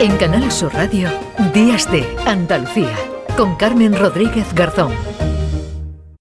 En 0.00 0.16
Canal 0.16 0.52
Sur 0.52 0.72
Radio, 0.74 1.08
Días 1.52 1.90
de 1.90 2.06
Andalucía, 2.24 2.96
con 3.36 3.56
Carmen 3.56 3.98
Rodríguez 3.98 4.54
Garzón. 4.54 4.92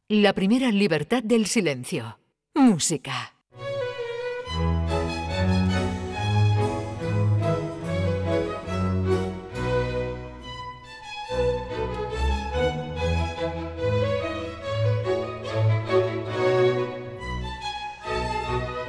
La 0.09 0.33
primera 0.33 0.71
libertad 0.71 1.21
del 1.21 1.45
silencio. 1.45 2.17
Música. 2.55 3.36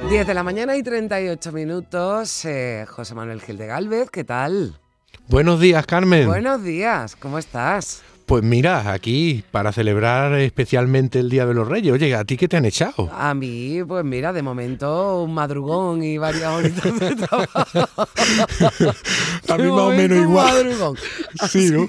10 0.09 0.25
de 0.25 0.33
la 0.33 0.41
mañana 0.41 0.75
y 0.75 0.81
38 0.81 1.51
minutos. 1.51 2.43
Eh, 2.45 2.87
José 2.89 3.13
Manuel 3.13 3.41
Gil 3.41 3.59
de 3.59 3.67
Galvez, 3.67 4.09
¿qué 4.09 4.23
tal? 4.23 4.79
Buenos 5.27 5.59
días, 5.59 5.85
Carmen. 5.85 6.25
Buenos 6.25 6.63
días, 6.63 7.15
¿cómo 7.15 7.37
estás? 7.37 8.01
Pues 8.25 8.43
mira, 8.43 8.91
aquí 8.91 9.43
para 9.51 9.71
celebrar 9.71 10.33
especialmente 10.33 11.19
el 11.19 11.29
Día 11.29 11.45
de 11.45 11.53
los 11.53 11.67
Reyes. 11.67 11.93
Oye, 11.93 12.15
¿a 12.15 12.23
ti 12.25 12.37
qué 12.37 12.47
te 12.47 12.57
han 12.57 12.65
echado? 12.65 13.09
A 13.11 13.35
mí, 13.35 13.83
pues 13.87 14.03
mira, 14.03 14.33
de 14.33 14.41
momento 14.41 15.23
un 15.23 15.33
madrugón 15.33 16.03
y 16.03 16.17
varias 16.17 16.51
horitas 16.53 16.99
de 16.99 17.15
trabajo. 17.15 18.07
a 19.47 19.57
mí 19.57 19.63
más 19.63 19.79
o 19.79 19.89
menos 19.89 20.17
igual. 20.17 20.65
Madrugón. 20.65 20.97
Sí, 21.49 21.69
¿no? 21.71 21.87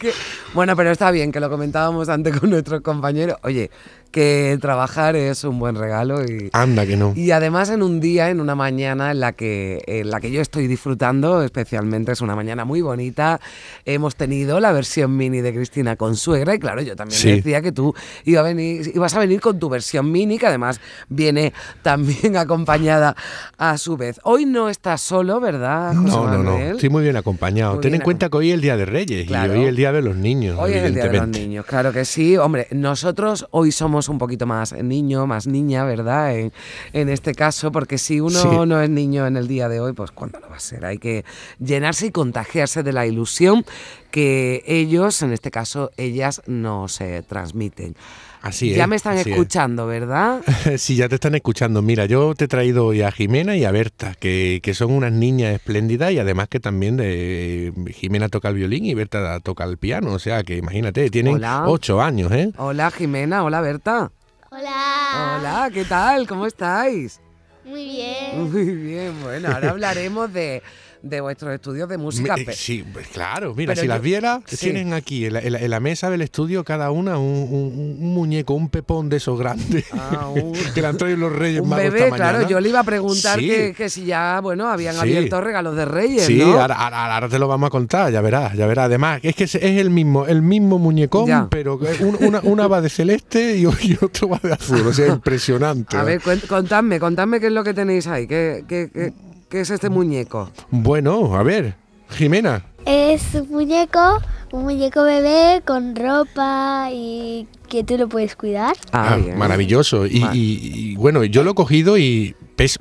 bueno, 0.53 0.77
pero 0.77 0.91
está 0.91 1.11
bien 1.11 1.33
que 1.33 1.41
lo 1.41 1.49
comentábamos 1.49 2.11
antes 2.11 2.39
con 2.39 2.51
nuestros 2.51 2.83
compañeros. 2.83 3.37
Oye, 3.43 3.71
que 4.11 4.59
trabajar 4.61 5.17
es 5.17 5.45
un 5.45 5.59
buen 5.59 5.77
regalo 5.77 6.25
y 6.25 6.51
anda 6.53 6.87
que 6.87 6.97
no. 6.97 7.13
y 7.15 7.31
además 7.31 7.71
en 7.71 7.83
un 7.83 8.01
día 8.01 8.31
en 8.31 8.41
una 8.41 8.55
mañana 8.55 9.11
en 9.13 9.21
la 9.21 9.33
que 9.33 9.83
en 9.87 10.11
la 10.11 10.21
que 10.21 10.31
yo 10.31 10.41
estoy 10.41 10.67
disfrutando 10.67 11.43
especialmente 11.43 12.13
es 12.13 12.21
una 12.21 12.35
mañana 12.35 12.65
muy 12.65 12.83
bonita 12.83 13.41
hemos 13.85 14.17
tenido 14.17 14.59
la 14.61 14.73
versión 14.73 15.17
mini 15.17 15.41
de 15.41 15.55
Cristina 15.55 15.97
con 15.97 16.17
suegra 16.17 16.55
y 16.55 16.59
claro 16.59 16.83
yo 16.83 16.97
también 16.97 17.37
decía 17.37 17.63
que 17.63 17.73
tú 17.73 17.95
iba 18.25 18.41
a 18.41 18.43
venir, 18.43 18.91
ibas 18.95 19.15
a 19.15 19.21
venir 19.21 19.41
con 19.41 19.59
tu 19.59 19.69
versión 19.69 20.11
mini 20.11 20.39
que 20.39 20.47
además 20.47 20.81
viene 21.09 21.53
también 21.83 22.37
acompañada 22.37 23.17
a 23.59 23.79
su 23.79 23.97
vez. 23.97 24.21
Hoy 24.25 24.47
no 24.47 24.69
estás 24.69 25.01
solo 25.01 25.41
verdad 25.41 25.95
José 25.95 26.17
no 26.17 26.29
no 26.29 26.43
no 26.43 26.59
estoy 26.59 26.89
muy 26.89 27.03
bien 27.03 27.17
acompañado. 27.17 27.79
Ten 27.79 27.95
en 27.95 28.01
cuenta 28.01 28.29
que 28.29 28.37
hoy 28.37 28.49
es 28.51 28.55
el 28.55 28.61
día 28.61 28.77
de 28.77 28.87
Reyes 28.87 29.31
y 29.31 29.35
hoy 29.35 29.63
es 29.63 29.69
el 29.69 29.77
día 29.77 29.93
de 29.93 30.03
los 30.03 30.17
niños 30.17 30.59
hoy 30.59 30.73
es 30.73 30.85
el 30.85 30.95
día 30.95 31.09
de 31.09 31.19
los 31.19 31.29
niños 31.29 31.65
claro 31.67 31.93
que 31.93 32.05
sí. 32.05 32.37
Hombre 32.37 32.67
nosotros 32.71 33.47
hoy 33.51 33.73
somos 33.73 34.00
un 34.09 34.19
poquito 34.19 34.47
más 34.47 34.73
niño, 34.73 35.27
más 35.27 35.47
niña, 35.47 35.85
¿verdad? 35.85 36.37
En, 36.37 36.53
en 36.93 37.09
este 37.09 37.35
caso, 37.35 37.71
porque 37.73 37.99
si 37.99 38.21
uno 38.21 38.67
no 38.67 38.81
es 38.81 38.91
niño 38.91 39.27
en 39.27 39.37
el 39.37 39.49
día 39.49 39.69
de 39.69 39.81
hoy, 39.81 39.93
pues 39.93 40.11
¿cuándo 40.11 40.41
lo 40.41 40.49
va 40.49 40.57
a 40.57 40.61
ser? 40.61 40.85
Hay 40.85 40.99
que 40.99 41.25
llenarse 41.59 42.07
y 42.07 42.11
contagiarse 42.11 42.83
de 42.83 42.93
la 42.93 43.07
ilusión 43.07 43.65
que 44.11 44.63
ellos, 44.67 45.23
en 45.23 45.33
este 45.33 45.51
caso 45.51 45.91
ellas, 45.97 46.43
nos 46.47 47.01
eh, 47.01 47.23
transmiten. 47.27 47.95
Así 48.43 48.75
ya 48.75 48.87
me 48.87 48.97
están 48.97 49.19
escuchando, 49.19 49.87
¿verdad? 49.87 50.41
sí, 50.79 50.97
ya 50.97 51.09
te 51.09 51.17
están 51.17 51.35
escuchando. 51.35 51.83
Mira, 51.83 52.07
yo 52.07 52.35
te 52.35 52.47
he 52.47 52.49
traído 52.49 52.87
hoy 52.87 53.03
a 53.03 53.13
Jimena 53.13 53.55
y 53.57 53.65
a 53.65 53.71
Berta, 53.71 54.15
que, 54.19 54.61
que 54.63 54.73
son 54.73 54.93
unas 54.93 55.13
niñas 55.13 55.55
espléndidas 55.55 56.13
y 56.13 56.19
además 56.19 56.49
que 56.49 56.59
también 56.59 56.97
de, 56.97 57.69
eh, 57.69 57.73
Jimena 57.93 58.29
toca 58.31 58.49
el 58.49 58.55
violín 58.55 58.87
y 58.87 58.95
Berta 58.95 59.41
toca 59.41 59.65
el 59.65 59.77
piano. 59.77 60.13
O 60.13 60.19
sea, 60.19 60.43
que 60.43 60.57
imagínate, 60.57 61.11
tienen 61.11 61.43
ocho 61.67 62.01
años, 62.01 62.33
¿eh? 62.33 62.51
Hola 62.57 62.91
Jimena, 62.91 63.45
hola 63.45 63.61
Berta. 63.61 64.11
Hola. 64.51 65.37
Hola, 65.39 65.71
¿qué 65.73 65.85
tal? 65.85 66.27
¿Cómo 66.27 66.47
estáis? 66.47 67.21
Muy 67.65 67.85
bien. 67.85 68.51
Muy 68.51 68.65
bien, 68.65 69.23
bueno, 69.23 69.49
ahora 69.53 69.71
hablaremos 69.71 70.33
de 70.33 70.63
de 71.03 71.21
vuestros 71.21 71.55
estudios 71.55 71.89
de 71.89 71.99
música. 71.99 72.35
Eh, 72.37 72.47
sí, 72.53 72.85
pues 72.93 73.09
claro, 73.09 73.55
mira, 73.55 73.75
si 73.77 73.87
las 73.87 74.01
viera, 74.01 74.41
tienen 74.59 74.93
aquí 74.93 75.27
en 75.27 75.71
la, 75.71 75.81
mesa 75.81 76.11
del 76.11 76.23
estudio 76.23 76.63
cada 76.65 76.91
una 76.91 77.19
un, 77.19 77.99
muñeco, 78.01 78.55
un 78.55 78.69
pepón 78.69 79.09
de 79.09 79.17
esos 79.17 79.39
grandes 79.39 79.87
ah, 79.93 80.33
que 80.75 80.83
le 80.83 80.87
han 80.87 80.97
traído 80.97 81.19
los 81.19 81.33
Reyes 81.33 81.63
un 81.63 81.71
bebé, 81.71 82.11
claro, 82.11 82.47
yo 82.47 82.61
le 82.61 82.69
iba 82.69 82.81
a 82.81 82.85
preguntar 82.85 83.39
que, 83.39 83.89
si 83.89 84.05
ya, 84.05 84.41
bueno, 84.43 84.69
habían 84.69 84.97
abierto 84.97 85.41
regalos 85.41 85.77
de 85.77 85.85
Reyes. 85.85 86.25
Sí, 86.25 86.41
ahora, 86.43 87.29
te 87.29 87.39
lo 87.39 87.49
vamos 87.49 87.69
a 87.69 87.71
contar, 87.71 88.13
ya 88.13 88.21
verás, 88.21 88.55
ya 88.55 88.67
verás. 88.67 88.87
Además, 88.87 89.21
es 89.23 89.35
que 89.35 89.45
es 89.45 89.55
el 89.55 89.91
mismo, 89.91 90.27
el 90.27 90.43
mismo 90.43 90.79
muñecón, 90.79 91.49
pero 91.49 91.79
una, 92.21 92.41
una, 92.43 92.67
va 92.67 92.81
de 92.81 92.89
celeste 92.89 93.57
y, 93.57 93.67
otro 93.67 94.29
va 94.29 94.41
de 94.43 94.53
azul, 94.53 94.87
o 94.87 94.93
sea, 94.93 95.07
impresionante. 95.15 95.97
A 95.97 96.05
ver, 96.05 96.21
contadme, 96.49 97.01
contadme 97.01 97.41
qué 97.41 97.47
es 97.47 97.53
lo 97.53 97.65
que 97.65 97.75
tenéis 97.75 98.07
ahí, 98.07 98.27
qué, 98.27 98.65
qué 98.69 98.91
¿Qué 98.93 99.13
es 99.53 99.71
este 99.71 99.89
muñeco? 99.89 100.51
Bueno, 100.71 101.35
a 101.35 101.43
ver, 101.43 101.75
Jimena. 102.11 102.65
Es 102.87 103.35
un 103.35 103.51
muñeco, 103.51 104.21
un 104.53 104.65
muñeco 104.65 105.03
bebé 105.03 105.63
con 105.67 105.97
ropa 105.97 106.89
y 106.93 107.47
que 107.69 107.85
tú 107.85 107.99
lo 107.99 108.09
puedes 108.09 108.37
cuidar. 108.37 108.77
Ah, 108.93 109.17
ah 109.17 109.37
maravilloso. 109.37 110.07
Y, 110.07 110.95
bueno, 110.97 111.25
yo 111.25 111.43
lo 111.43 111.53
he 111.53 111.55
cogido 111.55 111.99
y 111.99 112.35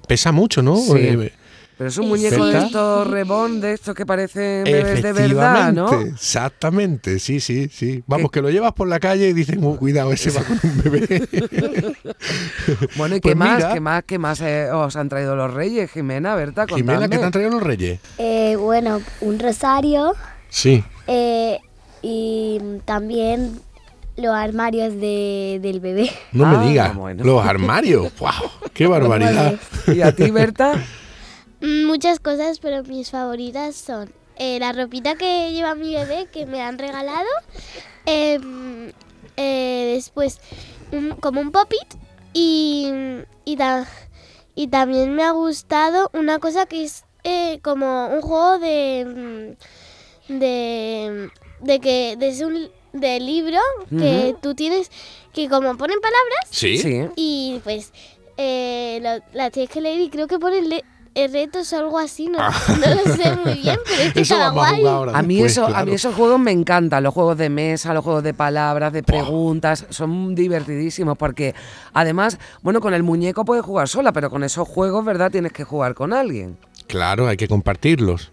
pesa 0.07 0.31
mucho, 0.31 0.61
¿no? 0.61 0.77
Sí. 0.77 0.91
Eh, 0.95 1.31
pero 1.79 1.87
es 1.87 1.97
un 1.97 2.09
muñeco 2.09 2.45
de 2.45 2.57
estos 2.57 3.07
rebón, 3.07 3.61
de 3.61 3.71
estos 3.71 3.95
que 3.95 4.05
parecen 4.05 4.65
bebés 4.65 5.01
de 5.01 5.13
verdad, 5.13 5.71
¿no? 5.71 6.01
Exactamente, 6.01 7.19
sí, 7.19 7.39
sí, 7.39 7.69
sí. 7.71 8.03
Vamos, 8.05 8.31
que 8.31 8.41
lo 8.41 8.49
llevas 8.49 8.73
por 8.73 8.89
la 8.89 8.99
calle 8.99 9.29
y 9.29 9.33
dicen, 9.33 9.63
oh, 9.63 9.77
cuidado, 9.77 10.11
ese 10.11 10.29
va 10.31 10.43
con 10.43 10.59
un 10.61 10.83
bebé. 10.83 11.07
bueno, 12.97 13.15
¿y 13.15 13.21
qué, 13.21 13.29
pues 13.29 13.35
más, 13.37 13.73
qué 13.73 13.79
más, 13.79 14.03
qué 14.03 14.19
más 14.19 14.41
eh, 14.41 14.69
os 14.73 14.97
han 14.97 15.07
traído 15.07 15.37
los 15.37 15.53
reyes, 15.53 15.89
Jimena, 15.89 16.35
Berta? 16.35 16.67
Jimena, 16.67 17.07
¿qué 17.07 17.17
te 17.17 17.23
han 17.23 17.31
traído 17.31 17.51
los 17.51 17.63
reyes? 17.63 18.01
Eh, 18.17 18.57
bueno, 18.57 18.99
un 19.21 19.39
rosario. 19.39 20.15
Sí. 20.49 20.83
Eh, 21.07 21.59
y 22.01 22.59
también 22.83 23.57
los 24.17 24.35
armarios 24.35 24.95
de, 24.95 25.59
del 25.61 25.79
bebé. 25.79 26.11
No 26.33 26.45
me 26.45 26.57
ah, 26.57 26.61
digas, 26.61 26.91
los 27.19 27.45
armarios. 27.45 28.11
¡Wow! 28.19 28.31
¡Qué 28.73 28.85
barbaridad! 28.87 29.55
¿Y 29.87 30.01
a 30.01 30.13
ti, 30.13 30.29
Berta? 30.29 30.73
Mm, 31.61 31.85
muchas 31.85 32.19
cosas, 32.19 32.59
pero 32.59 32.83
mis 32.83 33.11
favoritas 33.11 33.75
son 33.75 34.11
eh, 34.37 34.57
la 34.59 34.71
ropita 34.71 35.15
que 35.15 35.51
lleva 35.51 35.75
mi 35.75 35.93
bebé, 35.93 36.27
que 36.31 36.45
me 36.45 36.61
han 36.61 36.77
regalado. 36.77 37.27
Em, 38.05 38.91
eh, 39.35 39.91
después, 39.95 40.39
como 41.19 41.41
un 41.41 41.51
pop-it. 41.51 41.95
Y, 42.33 42.89
y, 43.43 43.57
y, 44.55 44.67
también 44.67 45.15
me 45.15 45.23
ha 45.23 45.31
gustado 45.31 46.09
una 46.13 46.39
cosa 46.39 46.67
que 46.67 46.83
es 46.83 47.03
eh, 47.23 47.59
como 47.61 48.07
un 48.07 48.21
juego 48.21 48.59
de. 48.59 49.57
de. 50.29 51.29
de 51.61 51.79
que. 51.79 52.15
de 52.17 52.45
un 52.45 52.71
de 52.91 53.19
libro 53.19 53.59
que 53.91 54.35
tú 54.41 54.55
tienes 54.55 54.89
que 55.31 55.47
como 55.47 55.77
ponen 55.77 55.99
palabras 56.01 56.47
sí, 56.49 57.07
y 57.15 57.61
pues 57.63 57.93
la 58.35 59.51
tienes 59.51 59.69
que 59.69 59.79
leer 59.79 60.01
y 60.01 60.09
creo 60.09 60.25
que 60.25 60.39
ponen 60.39 60.69
retos 61.15 61.73
o 61.73 61.77
algo 61.77 61.99
así, 61.99 62.27
no, 62.27 62.37
ah. 62.39 62.53
no, 62.67 62.95
lo 62.95 63.15
sé 63.15 63.35
muy 63.35 63.53
bien, 63.55 63.77
pero 63.85 64.01
es 64.01 64.13
que 64.13 64.21
está 64.21 64.49
guay. 64.49 64.83
A, 65.13 65.21
mí 65.21 65.41
eso, 65.41 65.65
a 65.65 65.85
mí 65.85 65.93
esos 65.93 66.15
juegos 66.15 66.39
me 66.39 66.51
encantan, 66.51 67.03
los 67.03 67.13
juegos 67.13 67.37
de 67.37 67.49
mesa, 67.49 67.93
los 67.93 68.03
juegos 68.03 68.23
de 68.23 68.33
palabras, 68.33 68.93
de 68.93 69.03
preguntas, 69.03 69.85
son 69.89 70.35
divertidísimos 70.35 71.17
porque 71.17 71.55
además, 71.93 72.39
bueno, 72.61 72.81
con 72.81 72.93
el 72.93 73.03
muñeco 73.03 73.45
puedes 73.45 73.65
jugar 73.65 73.87
sola, 73.87 74.11
pero 74.13 74.29
con 74.29 74.43
esos 74.43 74.67
juegos, 74.67 75.03
¿verdad? 75.05 75.31
Tienes 75.31 75.51
que 75.51 75.63
jugar 75.63 75.93
con 75.93 76.13
alguien. 76.13 76.57
Claro, 76.87 77.27
hay 77.27 77.37
que 77.37 77.47
compartirlos. 77.47 78.31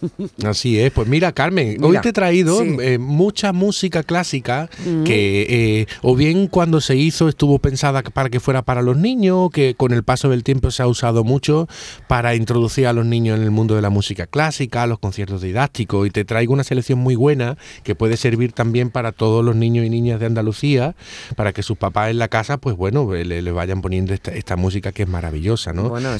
Así 0.44 0.78
es, 0.78 0.92
pues 0.92 1.08
mira 1.08 1.32
Carmen, 1.32 1.82
hoy 1.82 1.98
te 2.00 2.10
he 2.10 2.12
traído 2.12 2.62
eh, 2.62 2.98
mucha 2.98 3.52
música 3.52 4.02
clásica 4.02 4.68
mm. 4.84 5.04
que 5.04 5.46
eh, 5.48 5.86
o 6.02 6.14
bien 6.16 6.48
cuando 6.48 6.80
se 6.80 6.96
hizo 6.96 7.28
estuvo 7.28 7.58
pensada 7.58 8.02
para 8.02 8.30
que 8.30 8.40
fuera 8.40 8.62
para 8.62 8.82
los 8.82 8.96
niños, 8.96 9.50
que 9.50 9.74
con 9.74 9.92
el 9.92 10.02
paso 10.02 10.28
del 10.28 10.42
tiempo 10.42 10.70
se 10.70 10.82
ha 10.82 10.86
usado 10.86 11.24
mucho 11.24 11.68
para 12.08 12.34
introducir 12.34 12.86
a 12.86 12.92
los 12.92 13.06
niños 13.06 13.38
en 13.38 13.44
el 13.44 13.50
mundo 13.50 13.74
de 13.74 13.82
la 13.82 13.90
música 13.90 14.26
clásica, 14.26 14.86
los 14.86 14.98
conciertos 14.98 15.42
didácticos 15.42 16.06
y 16.06 16.10
te 16.10 16.24
traigo 16.24 16.52
una 16.52 16.64
selección 16.64 16.98
muy 16.98 17.14
buena 17.14 17.56
que 17.82 17.94
puede 17.94 18.16
servir 18.16 18.52
también 18.52 18.90
para 18.90 19.12
todos 19.12 19.44
los 19.44 19.56
niños 19.56 19.84
y 19.84 19.90
niñas 19.90 20.20
de 20.20 20.26
Andalucía, 20.26 20.94
para 21.36 21.52
que 21.52 21.62
sus 21.62 21.76
papás 21.76 22.10
en 22.10 22.18
la 22.18 22.28
casa, 22.28 22.58
pues 22.58 22.76
bueno, 22.76 23.12
le, 23.12 23.52
vayan 23.52 23.82
poniendo 23.82 24.14
esta, 24.14 24.56
música 24.56 24.92
que 24.92 25.02
es 25.02 25.08
maravillosa, 25.08 25.72
¿no? 25.72 25.90
Bueno, 25.90 26.10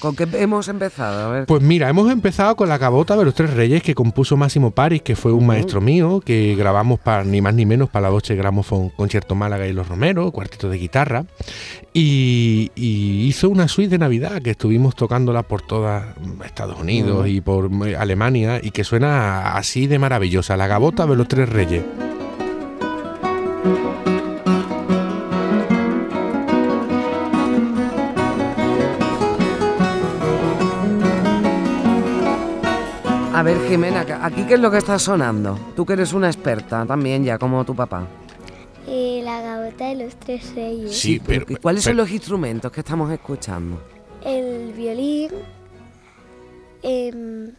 ¿con 0.00 0.14
qué 0.14 0.28
hemos 0.34 0.68
empezado? 0.68 1.46
Pues 1.46 1.62
mira, 1.62 1.88
hemos 1.88 2.10
empezado 2.10 2.54
con 2.56 2.68
la 2.68 2.78
cabota 2.78 3.16
de 3.18 3.24
los 3.24 3.34
Tres 3.34 3.54
Reyes 3.54 3.82
que 3.82 3.94
compuso 3.94 4.36
Máximo 4.36 4.70
Paris, 4.70 5.02
que 5.02 5.16
fue 5.16 5.32
un 5.32 5.46
maestro 5.46 5.80
mío, 5.80 6.20
que 6.24 6.54
grabamos 6.56 6.98
para 7.00 7.24
ni 7.24 7.40
más 7.40 7.54
ni 7.54 7.66
menos 7.66 7.88
para 7.88 8.04
la 8.04 8.10
Doche 8.10 8.34
Gramophone 8.34 8.90
Concierto 8.96 9.34
Málaga 9.34 9.66
y 9.66 9.72
Los 9.72 9.88
Romero, 9.88 10.30
cuarteto 10.30 10.68
de 10.68 10.78
guitarra, 10.78 11.24
y, 11.92 12.70
hizo 12.76 13.48
una 13.48 13.68
suite 13.68 13.90
de 13.90 13.98
Navidad 13.98 14.40
que 14.42 14.50
estuvimos 14.50 14.94
tocándola 14.94 15.42
por 15.42 15.62
toda 15.62 16.14
Estados 16.44 16.78
Unidos 16.80 17.28
y 17.28 17.40
por 17.40 17.70
eh, 17.86 17.96
Alemania 17.96 18.60
y 18.62 18.70
que 18.70 18.84
suena 18.84 19.52
así 19.56 19.86
de 19.86 19.98
maravillosa, 19.98 20.56
la 20.56 20.66
gabota 20.66 21.06
de 21.06 21.16
los 21.16 21.28
Tres 21.28 21.48
Reyes. 21.48 21.82
A 33.38 33.42
ver, 33.44 33.56
Jimena, 33.68 34.04
¿aquí 34.20 34.42
qué 34.48 34.54
es 34.54 34.60
lo 34.60 34.68
que 34.68 34.78
está 34.78 34.98
sonando? 34.98 35.56
Tú 35.76 35.86
que 35.86 35.92
eres 35.92 36.12
una 36.12 36.26
experta 36.26 36.84
también 36.84 37.22
ya, 37.22 37.38
como 37.38 37.64
tu 37.64 37.72
papá. 37.72 38.04
Eh, 38.88 39.20
la 39.22 39.40
gavota 39.40 39.90
de 39.90 40.06
los 40.06 40.16
tres 40.16 40.52
reyes. 40.56 40.98
Sí, 40.98 41.22
pero... 41.24 41.46
¿Y 41.48 41.54
cuáles 41.54 41.84
son 41.84 41.96
los 41.96 42.10
instrumentos 42.10 42.72
que 42.72 42.80
estamos 42.80 43.12
escuchando? 43.12 43.80
El 44.24 44.72
violín, 44.72 45.30
em, 46.82 47.52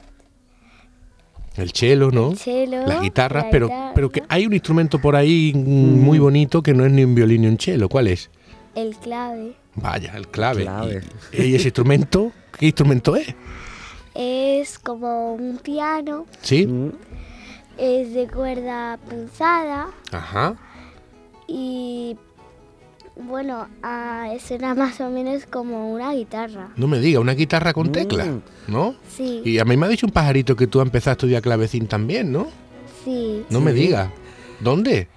el 1.56 1.72
cello, 1.72 2.12
¿no? 2.12 2.32
el 2.32 2.38
cello, 2.38 2.86
Las 2.86 3.02
guitarras, 3.02 3.46
la 3.46 3.50
pero, 3.50 3.68
guitarra, 3.68 3.92
pero 3.96 4.10
que 4.10 4.24
hay 4.28 4.48
un 4.48 4.52
instrumento 4.52 5.00
por 5.00 5.16
ahí 5.16 5.54
mm, 5.56 6.04
muy 6.04 6.20
bonito 6.20 6.62
que 6.62 6.74
no 6.74 6.86
es 6.86 6.92
ni 6.92 7.06
un 7.06 7.16
violín 7.16 7.44
ni 7.44 7.48
un 7.48 7.58
cello. 7.58 7.88
¿Cuál 7.88 8.08
es? 8.08 8.30
el 8.75 8.98
clave. 8.98 9.54
Vaya, 9.75 10.12
el 10.18 10.28
clave. 10.28 10.64
Clave. 10.64 11.02
¿Y, 11.32 11.44
y 11.44 11.56
ese 11.56 11.70
instrumento? 11.70 12.34
¿Qué 12.58 12.66
instrumento 12.66 13.16
es? 13.16 13.34
Es 14.16 14.80
como 14.80 15.34
un 15.34 15.58
piano, 15.58 16.26
¿Sí? 16.42 16.68
Es 17.78 18.14
de 18.14 18.28
cuerda 18.28 18.98
punzada 19.10 19.90
Ajá. 20.12 20.56
y 21.48 22.18
bueno, 23.16 23.68
ah, 23.84 24.30
suena 24.46 24.76
más 24.76 25.00
o 25.02 25.10
menos 25.10 25.46
como 25.46 25.94
una 25.94 26.14
guitarra. 26.14 26.70
No 26.76 26.88
me 26.88 27.00
diga, 27.00 27.20
una 27.20 27.34
guitarra 27.34 27.74
con 27.74 27.88
Mm. 27.88 27.92
tecla, 27.92 28.26
¿no? 28.68 28.96
Sí, 29.10 29.42
Y 29.46 29.60
a 29.60 29.66
mí 29.66 29.76
me 29.78 29.86
ha 29.86 29.90
dicho 29.90 30.06
un 30.06 30.12
pajarito 30.14 30.56
que 30.56 30.68
tú 30.68 30.80
has 30.80 30.86
empezado 30.88 31.12
a 31.12 31.14
estudiar 31.14 31.42
clavecín 31.42 31.88
también, 31.88 32.32
¿no? 32.32 32.48
sí, 33.06 33.46
No 33.50 33.62
me 33.62 33.72
diga. 33.74 34.12
¿Dónde? 34.60 35.08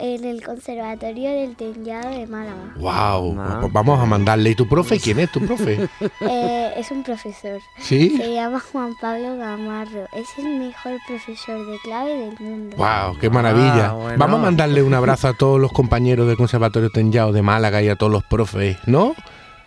En 0.00 0.24
el 0.24 0.42
Conservatorio 0.42 1.30
del 1.30 1.56
Teñado 1.56 2.10
de 2.10 2.26
Málaga. 2.26 2.74
Wow, 2.76 3.36
Ah. 3.38 3.58
pues 3.60 3.72
vamos 3.72 4.00
a 4.00 4.06
mandarle. 4.06 4.50
¿Y 4.50 4.54
tu 4.54 4.66
profe? 4.66 4.98
¿Quién 4.98 5.20
es 5.20 5.30
tu 5.30 5.40
profe? 5.46 5.88
Eh, 6.20 6.72
es 6.76 6.90
un 6.90 7.02
profesor. 7.02 7.60
¿Sí? 7.78 8.16
Se 8.16 8.32
llama 8.34 8.60
Juan 8.60 8.94
Pablo 9.00 9.36
Gamarro. 9.36 10.06
Es 10.12 10.28
el 10.38 10.58
mejor 10.58 10.98
profesor 11.06 11.66
de 11.66 11.78
clave 11.84 12.14
del 12.16 12.36
mundo. 12.40 12.76
Wow, 12.76 13.18
qué 13.20 13.28
maravilla. 13.30 13.90
Ah, 13.90 13.92
bueno. 13.92 14.18
Vamos 14.18 14.40
a 14.40 14.42
mandarle 14.42 14.82
un 14.82 14.94
abrazo 14.94 15.28
a 15.28 15.32
todos 15.34 15.60
los 15.60 15.72
compañeros 15.72 16.26
del 16.26 16.36
Conservatorio 16.36 16.90
Tellado 16.90 17.32
de 17.32 17.42
Málaga 17.42 17.82
y 17.82 17.88
a 17.88 17.96
todos 17.96 18.12
los 18.12 18.24
profes, 18.24 18.78
¿no? 18.86 19.14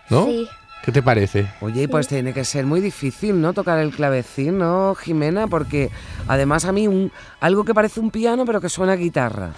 ¿No? 0.09 0.25
Sí, 0.25 0.47
¿Qué 0.83 0.91
te 0.91 1.01
parece? 1.01 1.47
Oye, 1.61 1.87
pues 1.87 2.09
tiene 2.09 2.33
que 2.33 2.43
ser 2.43 2.65
muy 2.65 2.81
difícil, 2.81 3.39
¿no? 3.39 3.53
Tocar 3.53 3.79
el 3.79 3.91
clavecín, 3.91 4.57
¿no, 4.57 4.95
Jimena? 4.95 5.47
Porque 5.47 5.89
además 6.27 6.65
a 6.65 6.73
mí 6.73 6.89
un, 6.89 7.09
algo 7.39 7.63
que 7.63 7.73
parece 7.73 8.01
un 8.01 8.11
piano 8.11 8.43
pero 8.45 8.59
que 8.59 8.67
suena 8.67 8.91
a 8.93 8.97
guitarra. 8.97 9.53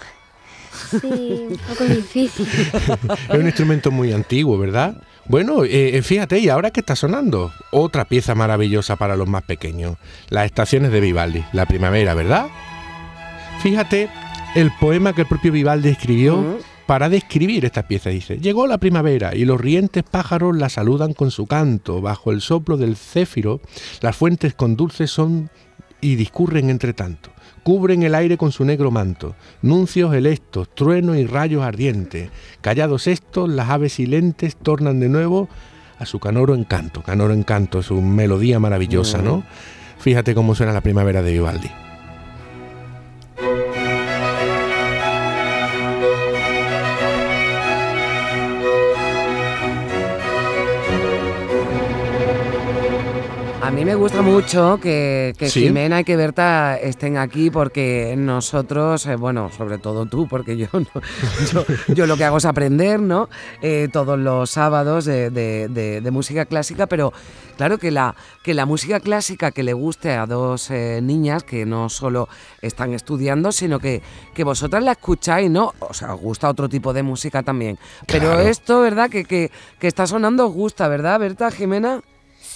Sí, 0.90 1.46
un 1.50 1.58
poco 1.68 1.84
difícil. 1.84 2.46
Es 3.28 3.38
un 3.38 3.46
instrumento 3.46 3.90
muy 3.90 4.12
antiguo, 4.12 4.58
¿verdad? 4.58 4.96
Bueno, 5.26 5.64
eh, 5.64 6.00
fíjate, 6.02 6.38
¿y 6.38 6.48
ahora 6.48 6.70
qué 6.70 6.80
está 6.80 6.94
sonando? 6.94 7.52
Otra 7.72 8.04
pieza 8.04 8.34
maravillosa 8.34 8.96
para 8.96 9.16
los 9.16 9.28
más 9.28 9.42
pequeños. 9.42 9.96
Las 10.28 10.46
estaciones 10.46 10.92
de 10.92 11.00
Vivaldi, 11.00 11.44
la 11.52 11.66
primavera, 11.66 12.14
¿verdad? 12.14 12.46
Fíjate 13.62 14.08
el 14.54 14.70
poema 14.80 15.12
que 15.12 15.22
el 15.22 15.26
propio 15.26 15.52
Vivaldi 15.52 15.88
escribió 15.88 16.58
para 16.86 17.08
describir 17.08 17.64
esta 17.64 17.86
pieza. 17.86 18.10
Dice, 18.10 18.38
llegó 18.38 18.66
la 18.66 18.78
primavera 18.78 19.34
y 19.34 19.44
los 19.44 19.60
rientes 19.60 20.04
pájaros 20.04 20.56
la 20.56 20.68
saludan 20.68 21.12
con 21.12 21.30
su 21.30 21.46
canto. 21.46 22.00
Bajo 22.00 22.30
el 22.30 22.40
soplo 22.40 22.76
del 22.76 22.96
céfiro, 22.96 23.60
las 24.00 24.16
fuentes 24.16 24.54
con 24.54 24.76
dulces 24.76 25.10
son 25.10 25.50
y 26.00 26.14
discurren 26.14 26.70
entre 26.70 26.92
tanto. 26.92 27.30
Cubren 27.66 28.04
el 28.04 28.14
aire 28.14 28.38
con 28.38 28.52
su 28.52 28.64
negro 28.64 28.92
manto, 28.92 29.34
nuncios 29.60 30.14
helestos, 30.14 30.72
truenos 30.72 31.16
y 31.16 31.26
rayos 31.26 31.64
ardientes. 31.64 32.30
Callados 32.60 33.08
estos, 33.08 33.48
las 33.48 33.70
aves 33.70 33.94
silentes 33.94 34.54
tornan 34.54 35.00
de 35.00 35.08
nuevo 35.08 35.48
a 35.98 36.06
su 36.06 36.20
canoro 36.20 36.54
encanto. 36.54 37.02
Canoro 37.02 37.34
encanto, 37.34 37.82
su 37.82 38.00
melodía 38.00 38.60
maravillosa, 38.60 39.20
¿no? 39.20 39.42
Fíjate 39.98 40.32
cómo 40.32 40.54
suena 40.54 40.72
la 40.72 40.80
primavera 40.80 41.22
de 41.22 41.32
Vivaldi. 41.32 41.85
Me 53.86 53.94
gusta 53.94 54.20
mucho 54.20 54.80
que, 54.82 55.32
que 55.38 55.48
Sí. 55.48 55.60
Jimena 55.60 56.00
y 56.00 56.04
que 56.04 56.16
Berta 56.16 56.76
estén 56.76 57.16
aquí 57.16 57.50
porque 57.50 58.14
nosotros, 58.18 59.06
eh, 59.06 59.14
bueno, 59.14 59.48
sobre 59.56 59.78
todo 59.78 60.06
tú, 60.06 60.26
porque 60.26 60.56
yo, 60.56 60.66
no- 60.72 60.86
yo, 61.52 61.64
yo 61.94 62.06
lo 62.06 62.16
que 62.16 62.24
hago 62.24 62.38
es 62.38 62.44
aprender, 62.46 62.98
¿no? 62.98 63.28
Eh, 63.62 63.88
todos 63.92 64.18
los 64.18 64.50
sábados 64.50 65.04
de, 65.04 65.30
de- 65.30 65.68
de- 65.68 66.00
de 66.00 66.10
música 66.10 66.46
clásica, 66.46 66.88
pero 66.88 67.12
claro 67.56 67.78
que 67.78 67.92
la, 67.92 68.16
que 68.42 68.54
la 68.54 68.66
música 68.66 68.98
clásica 68.98 69.52
que 69.52 69.62
le 69.62 69.72
guste 69.72 70.12
a 70.14 70.26
dos 70.26 70.68
eh, 70.72 70.98
niñas 71.00 71.44
que 71.44 71.64
no 71.64 71.88
solo 71.88 72.28
están 72.62 72.92
estudiando, 72.92 73.52
sino 73.52 73.78
que, 73.78 74.02
que 74.34 74.42
vosotras 74.42 74.82
la 74.82 74.92
escucháis, 74.92 75.48
¿no? 75.48 75.74
O 75.78 75.94
sea, 75.94 76.12
os 76.14 76.20
gusta 76.20 76.48
otro 76.50 76.68
tipo 76.68 76.92
de 76.92 77.04
música 77.04 77.44
también. 77.44 77.78
Pero 78.08 78.40
esto, 78.40 78.80
¿verdad? 78.80 79.08
Que, 79.10 79.24
que, 79.24 79.52
que 79.78 79.86
está 79.86 80.08
sonando 80.08 80.46
os 80.48 80.52
gusta, 80.52 80.88
¿verdad, 80.88 81.20
Berta, 81.20 81.50
Jimena? 81.52 82.02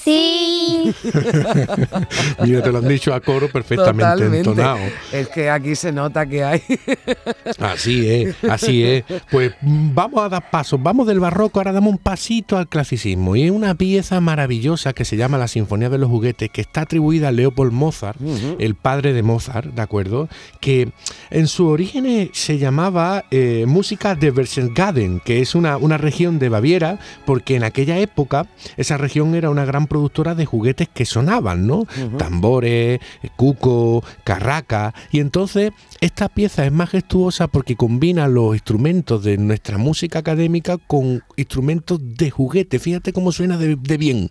Sí, 0.04 0.50
Mira, 2.44 2.62
te 2.62 2.72
lo 2.72 2.78
han 2.78 2.88
dicho 2.88 3.14
a 3.14 3.20
coro 3.20 3.48
perfectamente 3.48 4.38
entonado. 4.38 4.78
Es 5.12 5.28
que 5.28 5.50
aquí 5.50 5.74
se 5.74 5.92
nota 5.92 6.26
que 6.26 6.44
hay. 6.44 6.62
Así 7.58 8.08
es, 8.08 8.36
así 8.48 8.84
es. 8.84 9.04
Pues 9.30 9.52
vamos 9.60 10.22
a 10.24 10.28
dar 10.28 10.50
pasos, 10.50 10.82
vamos 10.82 11.06
del 11.06 11.20
barroco, 11.20 11.60
ahora 11.60 11.72
damos 11.72 11.92
un 11.92 11.98
pasito 11.98 12.56
al 12.56 12.68
clasicismo. 12.68 13.36
Y 13.36 13.44
es 13.44 13.50
una 13.50 13.74
pieza 13.74 14.20
maravillosa 14.20 14.92
que 14.92 15.04
se 15.04 15.16
llama 15.16 15.38
La 15.38 15.48
Sinfonía 15.48 15.88
de 15.88 15.98
los 15.98 16.08
Juguetes, 16.08 16.50
que 16.50 16.60
está 16.60 16.82
atribuida 16.82 17.28
a 17.28 17.32
Leopold 17.32 17.72
Mozart, 17.72 18.18
el 18.58 18.74
padre 18.74 19.12
de 19.12 19.22
Mozart, 19.22 19.74
¿de 19.74 19.82
acuerdo? 19.82 20.28
Que 20.60 20.92
en 21.30 21.46
su 21.48 21.66
origen 21.66 22.30
se 22.32 22.58
llamaba 22.58 23.24
eh, 23.30 23.64
música 23.66 24.14
de 24.14 24.30
Berchtesgaden, 24.30 25.20
que 25.20 25.40
es 25.40 25.54
una, 25.54 25.76
una 25.76 25.98
región 25.98 26.38
de 26.38 26.48
Baviera, 26.48 26.98
porque 27.26 27.56
en 27.56 27.64
aquella 27.64 27.98
época 27.98 28.46
esa 28.76 28.96
región 28.96 29.34
era 29.34 29.50
una 29.50 29.64
gran 29.64 29.86
productora 29.90 30.36
de 30.36 30.46
juguetes 30.46 30.88
que 30.88 31.04
sonaban, 31.04 31.66
¿no? 31.66 31.84
Tambores, 32.16 33.00
cuco, 33.36 34.02
carraca. 34.24 34.94
Y 35.10 35.18
entonces 35.18 35.72
esta 36.00 36.28
pieza 36.28 36.64
es 36.64 36.72
majestuosa 36.72 37.48
porque 37.48 37.76
combina 37.76 38.28
los 38.28 38.54
instrumentos 38.54 39.24
de 39.24 39.36
nuestra 39.36 39.76
música 39.76 40.20
académica 40.20 40.78
con 40.78 41.22
instrumentos 41.36 41.98
de 42.00 42.30
juguete. 42.30 42.78
Fíjate 42.78 43.12
cómo 43.12 43.32
suena 43.32 43.58
de, 43.58 43.76
de 43.76 43.96
bien. 43.98 44.30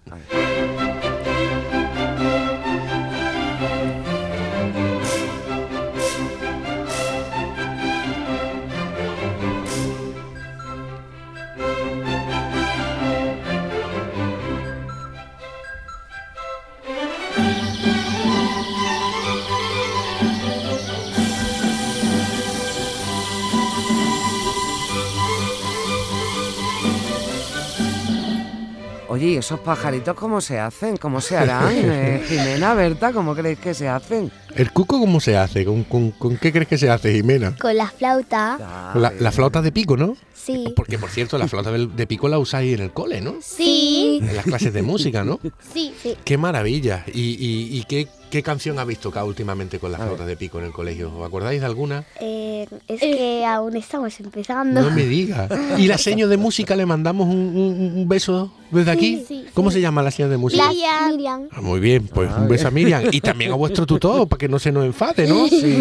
Oye, 29.20 29.32
¿y 29.32 29.36
esos 29.36 29.60
pajaritos 29.60 30.16
cómo 30.16 30.40
se 30.40 30.60
hacen? 30.60 30.96
¿Cómo 30.96 31.20
se 31.20 31.36
harán? 31.36 31.74
Eh, 31.76 32.24
Jimena, 32.30 32.74
Berta, 32.74 33.12
¿cómo 33.12 33.36
creéis 33.36 33.60
que 33.60 33.74
se 33.74 33.90
hacen? 33.90 34.32
¿El 34.56 34.72
cuco 34.72 34.98
cómo 34.98 35.20
se 35.20 35.36
hace? 35.36 35.66
¿Con, 35.66 35.84
con- 35.84 36.12
con 36.12 36.38
qué 36.38 36.54
crees 36.54 36.70
que 36.70 36.78
se 36.78 36.90
hace, 36.90 37.12
Jimena? 37.14 37.54
con 37.60 37.76
la 37.76 37.88
flauta. 37.88 38.94
La, 38.96 39.12
la 39.20 39.32
flauta 39.34 39.62
de 39.62 39.74
pico, 39.74 39.98
¿no? 39.98 40.16
Sí. 40.34 40.72
Porque, 40.74 40.98
por 40.98 41.10
cierto, 41.10 41.38
la 41.38 41.50
flauta 41.50 41.70
de 41.70 42.08
pico 42.08 42.30
la 42.30 42.40
usáis 42.40 42.74
en 42.76 42.80
el 42.82 42.92
cole, 42.92 43.20
¿no? 43.20 43.36
Sí. 43.42 44.20
En 44.22 44.34
las 44.38 44.46
clases 44.46 44.72
de 44.72 44.84
música, 44.84 45.26
¿no? 45.26 45.38
Sí, 45.74 45.94
sí. 46.02 46.16
Qué 46.24 46.38
maravilla. 46.38 47.04
¿Y, 47.14 47.32
y- 47.32 47.78
y 47.78 47.84
qué, 47.90 48.08
qué 48.30 48.44
canción 48.44 48.80
habéis 48.80 49.00
tocado 49.00 49.26
últimamente 49.28 49.80
con 49.80 49.92
la 49.92 49.98
flauta 49.98 50.26
de 50.26 50.36
pico 50.38 50.60
en 50.60 50.66
el 50.66 50.72
colegio? 50.72 51.12
¿Os 51.18 51.26
acordáis 51.28 51.60
de 51.62 51.66
alguna? 51.66 52.04
Eh, 52.20 52.68
es 52.88 53.00
que 53.02 53.46
aún 53.46 53.76
estamos 53.76 54.20
empezando. 54.20 54.82
No 54.82 54.92
me 54.92 55.04
digas. 55.06 55.50
¿Y 55.78 55.88
la 55.88 55.98
seño 55.98 56.28
de 56.28 56.38
música 56.38 56.76
le 56.76 56.86
mandamos 56.86 57.28
un, 57.28 57.36
un- 57.56 57.94
un 57.98 58.08
beso 58.08 58.52
desde 58.72 58.92
aquí? 58.92 59.24
sí, 59.28 59.46
¿Cómo 59.54 59.72
se 59.72 59.82
llama 59.82 60.04
la 60.04 60.12
seño 60.12 60.30
de 60.30 60.38
música? 60.38 60.68
Miriam. 60.70 61.10
Miriam. 61.12 61.48
Ah, 61.52 61.62
muy 61.62 61.80
bien, 61.80 62.08
pues 62.08 62.30
Ah, 62.32 62.38
un 62.42 62.48
beso 62.48 62.68
a 62.68 62.72
Miriam. 62.72 63.04
Y 63.12 63.20
también 63.22 63.52
a 63.52 63.56
vuestro 63.56 63.86
tutor, 63.86 64.28
para 64.28 64.38
que 64.38 64.48
no 64.48 64.60
se 64.60 64.72
nos 64.72 64.86
enfade, 64.86 65.28
¿no? 65.28 65.36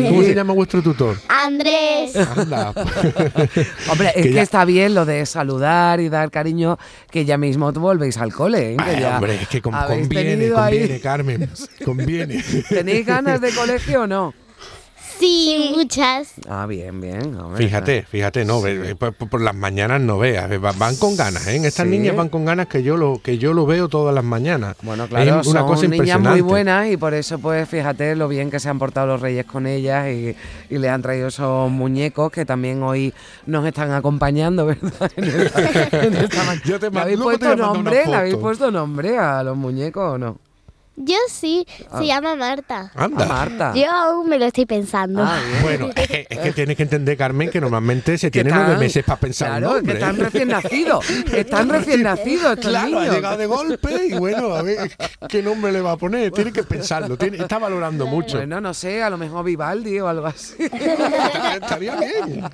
¿Cómo 0.08 0.22
se 0.22 0.34
llama 0.34 0.54
vuestro 0.54 0.82
tutor? 0.82 1.16
Andrés. 1.28 2.16
Anda. 2.16 2.72
Hombre, 3.90 4.12
es 4.16 4.22
Que 4.26 4.32
ya- 4.32 4.42
está 4.42 4.64
bien 4.64 4.94
lo 4.94 5.04
de 5.04 5.26
saludar 5.26 6.00
y 6.00 6.08
dar 6.08 6.30
cariño, 6.30 6.78
que 7.10 7.24
ya 7.24 7.36
mismo 7.36 7.70
volvéis 7.72 8.16
al 8.18 8.32
cole. 8.32 8.72
¿eh? 8.72 8.76
Que 8.76 8.84
Ay, 8.84 9.00
ya 9.00 9.16
hombre, 9.16 9.34
es 9.42 9.48
que 9.48 9.60
con- 9.62 9.74
conviene, 9.74 10.30
tenido 10.36 10.58
ahí- 10.60 10.78
conviene, 10.78 11.00
Carmen. 11.00 11.50
Conviene. 11.84 12.37
¿Tenéis 12.68 13.06
ganas 13.06 13.40
de 13.40 13.52
colegio 13.52 14.02
o 14.02 14.06
no? 14.06 14.34
Sí, 15.18 15.72
muchas. 15.74 16.34
Ah, 16.48 16.66
bien, 16.66 17.00
bien. 17.00 17.36
fíjate, 17.56 18.04
fíjate, 18.04 18.44
no, 18.44 18.62
por, 18.96 19.40
las 19.40 19.54
mañanas 19.54 20.00
no 20.00 20.18
veas, 20.18 20.48
van 20.60 20.96
con 20.96 21.16
ganas, 21.16 21.46
¿eh? 21.48 21.60
Estas 21.64 21.86
niñas 21.86 22.14
van 22.14 22.28
con 22.28 22.44
ganas 22.44 22.68
que 22.68 22.84
yo 22.84 22.96
lo 22.96 23.20
que 23.22 23.36
yo 23.36 23.52
lo 23.52 23.66
veo 23.66 23.88
todas 23.88 24.14
las 24.14 24.22
mañanas. 24.22 24.76
Bueno, 24.82 25.08
claro, 25.08 25.40
una 25.44 25.60
son 25.60 25.66
cosa 25.66 25.88
niñas 25.88 26.20
muy 26.20 26.40
buenas 26.40 26.88
y 26.88 26.96
por 26.96 27.14
eso 27.14 27.38
pues 27.40 27.68
fíjate 27.68 28.14
lo 28.14 28.28
bien 28.28 28.50
que 28.50 28.60
se 28.60 28.68
han 28.68 28.78
portado 28.78 29.08
los 29.08 29.20
reyes 29.20 29.44
con 29.44 29.66
ellas 29.66 30.08
y, 30.08 30.36
y 30.70 30.78
les 30.78 30.90
han 30.90 31.02
traído 31.02 31.28
esos 31.28 31.68
muñecos 31.68 32.30
que 32.30 32.44
también 32.44 32.82
hoy 32.84 33.12
nos 33.46 33.66
están 33.66 33.90
acompañando, 33.90 34.66
¿verdad? 34.66 35.10
En 35.16 36.14
esta, 36.14 36.54
¿Le 36.92 37.00
habéis 37.00 37.18
puesto 37.18 37.56
nombre? 37.56 38.06
¿Le 38.06 38.14
habéis 38.14 38.36
puesto 38.36 38.70
nombre 38.70 39.18
a 39.18 39.42
los 39.42 39.56
muñecos 39.56 40.14
o 40.14 40.18
no? 40.18 40.47
Yo 41.00 41.14
sí, 41.30 41.64
se 41.76 41.86
ah. 41.90 42.02
llama 42.02 42.34
Marta. 42.34 42.90
Anda. 42.96 43.24
Ah, 43.24 43.28
Marta. 43.28 43.72
Yo 43.74 43.88
aún 43.90 44.28
me 44.28 44.36
lo 44.36 44.46
estoy 44.46 44.66
pensando. 44.66 45.22
Ah, 45.22 45.38
bueno, 45.62 45.90
es 45.94 46.38
que, 46.38 46.52
tienes 46.52 46.76
que 46.76 46.82
entender, 46.82 47.16
Carmen, 47.16 47.50
que 47.50 47.60
normalmente 47.60 48.18
se 48.18 48.32
tiene 48.32 48.50
nueve 48.50 48.76
meses 48.78 49.04
para 49.04 49.20
pensar 49.20 49.60
claro, 49.60 49.80
que 49.80 49.92
están 49.92 50.16
recién 50.16 50.48
nacidos. 50.48 51.08
Están 51.32 51.68
recién 51.68 52.02
nacidos 52.02 52.58
Claro, 52.58 52.98
ha 52.98 53.08
llegado 53.08 53.36
de 53.36 53.46
golpe 53.46 54.06
y 54.06 54.14
bueno, 54.14 54.54
a 54.54 54.62
ver 54.62 54.90
qué 55.28 55.40
nombre 55.40 55.70
le 55.70 55.80
va 55.80 55.92
a 55.92 55.96
poner. 55.96 56.32
Tiene 56.32 56.52
que 56.52 56.64
pensarlo. 56.64 57.16
está 57.18 57.58
valorando 57.58 58.06
mucho. 58.06 58.38
Bueno, 58.38 58.60
no 58.60 58.74
sé, 58.74 59.02
a 59.02 59.10
lo 59.10 59.18
mejor 59.18 59.44
Vivaldi 59.44 60.00
o 60.00 60.08
algo 60.08 60.26
así. 60.26 60.54
Estaría 60.58 61.96
bien. 61.96 62.44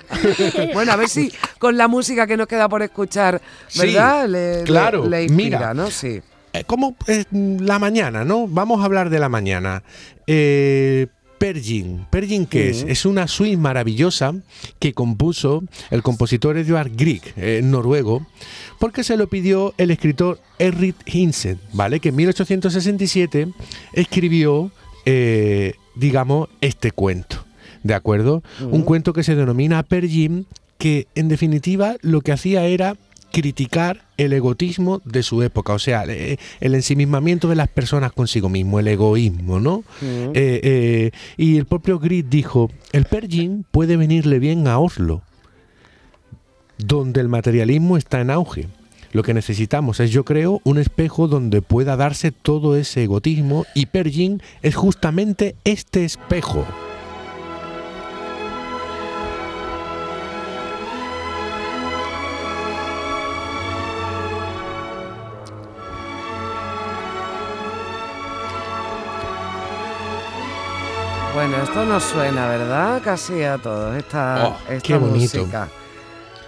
Bueno, 0.73 0.91
a 0.91 0.95
ver 0.95 1.09
si 1.09 1.31
con 1.57 1.77
la 1.77 1.87
música 1.87 2.27
que 2.27 2.37
nos 2.37 2.47
queda 2.47 2.69
por 2.69 2.83
escuchar, 2.83 3.41
¿verdad? 3.75 4.27
le, 4.27 4.63
claro, 4.65 5.07
le, 5.07 5.23
inspira, 5.23 5.73
¿no? 5.73 5.89
Sí. 5.89 6.21
Eh, 6.59 6.63
como 6.65 6.95
la 7.31 7.79
mañana, 7.79 8.23
¿no? 8.23 8.47
Vamos 8.47 8.81
a 8.81 8.85
hablar 8.85 9.09
de 9.09 9.19
la 9.19 9.29
mañana. 9.29 9.83
Eh, 10.27 11.07
Pergin. 11.37 12.05
¿Pergin 12.09 12.45
qué 12.45 12.69
es? 12.69 12.85
Es 12.87 13.05
una 13.05 13.27
suite 13.27 13.57
maravillosa 13.57 14.33
que 14.79 14.93
compuso 14.93 15.63
el 15.91 16.01
compositor 16.01 16.57
Edvard 16.57 16.91
Grieg, 16.95 17.21
eh, 17.35 17.61
noruego, 17.63 18.25
porque 18.79 19.03
se 19.03 19.17
lo 19.17 19.27
pidió 19.27 19.73
el 19.77 19.91
escritor 19.91 20.39
Errit 20.59 20.95
Hinsen, 21.05 21.59
¿vale? 21.73 21.99
Que 21.99 22.09
en 22.09 22.15
1867 22.15 23.49
escribió, 23.93 24.71
digamos, 25.95 26.47
este 26.61 26.91
cuento, 26.91 27.45
¿de 27.83 27.93
acuerdo? 27.93 28.41
Un 28.71 28.83
cuento 28.83 29.11
que 29.11 29.23
se 29.23 29.35
denomina 29.35 29.83
Pergin, 29.83 30.47
que 30.77 31.07
en 31.15 31.27
definitiva 31.27 31.95
lo 32.01 32.21
que 32.21 32.31
hacía 32.31 32.65
era 32.65 32.95
criticar 33.35 34.05
el 34.15 34.31
egotismo 34.31 35.01
de 35.03 35.21
su 35.21 35.43
época, 35.43 35.73
o 35.73 35.79
sea, 35.79 36.05
el 36.05 36.73
ensimismamiento 36.73 37.49
de 37.49 37.55
las 37.55 37.67
personas 37.67 38.13
consigo 38.13 38.47
mismo, 38.47 38.79
el 38.79 38.87
egoísmo, 38.87 39.59
¿no? 39.59 39.83
Eh, 40.01 40.31
eh, 40.63 41.11
y 41.35 41.57
el 41.57 41.65
propio 41.65 41.99
Grid 41.99 42.23
dijo, 42.29 42.71
el 42.93 43.03
Pergin 43.03 43.65
puede 43.71 43.97
venirle 43.97 44.39
bien 44.39 44.69
a 44.69 44.79
Oslo, 44.79 45.21
donde 46.77 47.19
el 47.19 47.27
materialismo 47.27 47.97
está 47.97 48.21
en 48.21 48.29
auge. 48.29 48.67
Lo 49.11 49.21
que 49.21 49.33
necesitamos 49.33 49.99
es, 49.99 50.11
yo 50.11 50.23
creo, 50.23 50.61
un 50.63 50.77
espejo 50.77 51.27
donde 51.27 51.61
pueda 51.61 51.97
darse 51.97 52.31
todo 52.31 52.77
ese 52.77 53.03
egotismo 53.03 53.65
y 53.75 53.87
Pergin 53.87 54.41
es 54.61 54.75
justamente 54.75 55.57
este 55.65 56.05
espejo. 56.05 56.65
Bueno, 71.55 71.69
esto 71.69 71.85
nos 71.85 72.03
suena, 72.03 72.49
¿verdad? 72.49 73.01
Casi 73.01 73.43
a 73.43 73.57
todos, 73.57 73.95
esta, 73.95 74.49
oh, 74.49 74.57
esta 74.69 74.81
qué 74.81 74.97
bonito. 74.97 75.37
música. 75.37 75.69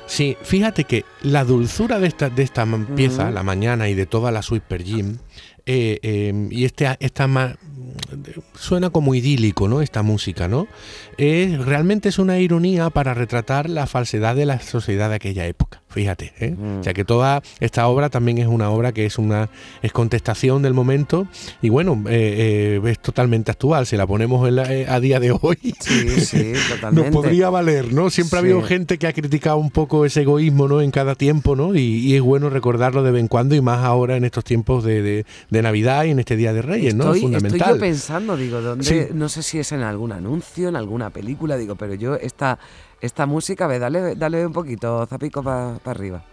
Sí, 0.06 0.36
fíjate 0.42 0.84
que 0.84 1.06
la 1.22 1.46
dulzura 1.46 1.98
de 2.00 2.08
esta, 2.08 2.30
de 2.30 2.44
esta 2.44 2.68
pieza, 2.94 3.32
la 3.32 3.42
mañana 3.42 3.88
y 3.88 3.94
de 3.94 4.06
toda 4.06 4.32
la 4.32 4.42
Super 4.42 4.84
Gym, 4.84 5.20
eh, 5.66 6.00
eh, 6.02 6.48
y 6.52 6.66
este, 6.66 6.98
esta 7.00 7.26
más, 7.28 7.56
suena 8.60 8.90
como 8.90 9.16
idílico, 9.16 9.70
¿no? 9.70 9.82
Esta 9.82 10.04
música, 10.04 10.50
¿no? 10.50 10.68
realmente 11.18 12.10
es 12.10 12.20
una 12.20 12.40
ironía 12.40 12.90
para 12.90 13.14
retratar 13.14 13.70
la 13.70 13.88
falsedad 13.88 14.36
de 14.36 14.46
la 14.46 14.60
sociedad 14.60 15.08
de 15.08 15.16
aquella 15.16 15.46
época. 15.46 15.84
Fíjate, 15.90 16.34
¿eh? 16.40 16.56
O 16.80 16.84
sea 16.84 16.94
que 16.94 17.06
toda 17.06 17.42
esta 17.62 17.88
obra 17.88 18.10
también 18.10 18.38
es 18.40 18.48
una 18.48 18.70
obra 18.70 18.92
que 18.92 19.06
es 19.06 19.18
una 19.18 19.50
es 19.82 19.94
contestación 19.94 20.62
del 20.62 20.74
momento 20.74 21.28
y 21.62 21.70
bueno, 21.70 22.04
eh, 22.10 22.80
eh, 22.84 22.90
es 22.92 23.00
totalmente 23.00 23.52
actual. 23.52 23.86
Si 23.86 23.96
la 23.96 24.06
ponemos 24.06 24.48
a 24.48 25.00
día 25.00 25.20
de 25.22 25.32
hoy, 25.32 25.58
sí, 25.80 26.10
sí, 26.20 26.54
nos 26.92 27.06
podría 27.06 27.50
valer, 27.50 27.94
¿no? 27.94 28.10
Siempre 28.10 28.38
ha 28.38 28.42
habido 28.42 28.62
gente 28.64 28.98
que 28.98 29.08
ha 29.08 29.14
criticado 29.14 29.58
un 29.58 29.72
poco 29.72 30.06
ese 30.06 30.24
egoísmo, 30.24 30.68
¿no? 30.68 30.82
En 30.82 30.92
cada 30.92 31.16
tiempo, 31.16 31.56
¿no? 31.56 31.74
Y, 31.74 32.16
es 32.18 32.22
bueno 32.22 32.50
recordarlo 32.50 33.04
de 33.04 33.12
vez 33.12 33.22
en 33.22 33.28
cuando 33.28 33.56
y 33.56 33.62
más 33.62 33.84
ahora 33.84 34.18
en 34.18 34.26
estos 34.26 34.44
tiempos 34.44 34.84
de, 34.84 35.26
Navidad 35.50 36.04
y 36.04 36.12
en 36.12 36.20
este 36.20 36.36
Día 36.36 36.54
de 36.54 36.62
Reyes, 36.62 36.96
¿no? 36.96 37.14
Es 37.14 37.22
fundamental. 37.22 37.60
Estoy 37.60 37.74
yo 37.76 37.80
pensando, 37.80 38.36
digo, 38.36 38.62
¿dónde? 38.62 39.10
No 39.14 39.30
sé 39.30 39.42
si 39.42 39.60
es 39.60 39.72
en 39.72 39.82
algún 39.82 40.12
anuncio, 40.12 40.68
en 40.68 40.76
alguna 40.76 41.10
película, 41.12 41.58
digo, 41.58 41.76
pero 41.76 41.94
yo 41.94 42.16
esta, 42.16 42.60
esta 43.02 43.26
música, 43.26 43.68
ve, 43.68 43.80
dale, 43.80 44.16
dale 44.16 44.46
un 44.46 44.54
poquito, 44.54 45.06
zapico 45.06 45.44
para 45.44 45.80
arriba. 45.86 46.24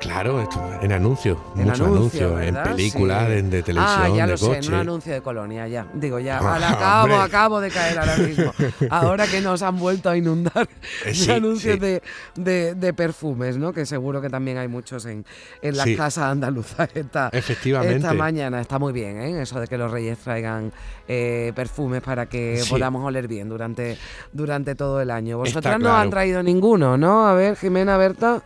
Claro, 0.00 0.40
esto, 0.40 0.60
en 0.82 0.92
anuncios, 0.92 1.38
muchos 1.54 1.80
anuncios, 1.80 2.40
en 2.42 2.54
películas, 2.54 3.28
de, 3.28 3.62
televisión, 3.62 4.02
ah, 4.02 4.08
ya 4.14 4.26
lo 4.26 4.36
sé, 4.36 4.58
en 4.58 4.68
un 4.68 4.74
anuncio 4.74 5.12
de 5.12 5.22
colonia, 5.22 5.66
ya. 5.68 5.86
Digo, 5.94 6.18
ya, 6.18 6.38
al 6.38 6.62
acabo, 6.64 7.16
acabo 7.16 7.60
de 7.60 7.70
caer 7.70 7.98
ahora 7.98 8.16
mismo. 8.18 8.52
Ahora 8.90 9.26
que 9.26 9.40
nos 9.40 9.62
han 9.62 9.78
vuelto 9.78 10.10
a 10.10 10.16
inundar 10.16 10.68
eh, 11.04 11.32
anuncios 11.32 11.78
De, 11.80 12.02
de, 12.74 12.94
perfumes, 12.94 13.56
¿no? 13.56 13.72
Que 13.72 13.86
seguro 13.86 14.20
que 14.20 14.28
también 14.28 14.58
hay 14.58 14.68
muchos 14.68 15.06
en, 15.06 15.24
en 15.62 15.76
las 15.76 15.88
casas 15.96 16.24
andaluzas 16.24 16.88
esta, 16.94 17.30
Efectivamente. 17.32 17.96
esta 17.96 18.12
mañana. 18.12 18.60
Está 18.60 18.78
muy 18.78 18.92
bien, 18.92 19.20
¿eh? 19.20 19.42
Eso 19.42 19.60
de 19.60 19.66
que 19.66 19.78
los 19.78 19.90
reyes 19.90 20.18
traigan 20.18 20.72
eh, 21.08 21.52
perfumes 21.54 22.02
para 22.02 22.26
que 22.26 22.62
podamos 22.68 23.04
oler 23.04 23.28
bien 23.28 23.48
durante, 23.48 23.98
durante 24.32 24.74
todo 24.74 25.00
el 25.00 25.10
año. 25.10 25.38
Vosotras 25.38 25.78
no 25.80 25.94
han 25.94 26.10
traído 26.10 26.42
ninguno, 26.42 26.96
¿no? 26.96 27.26
A 27.26 27.34
ver, 27.34 27.56
Jimena, 27.56 27.96
Berta. 27.96 28.42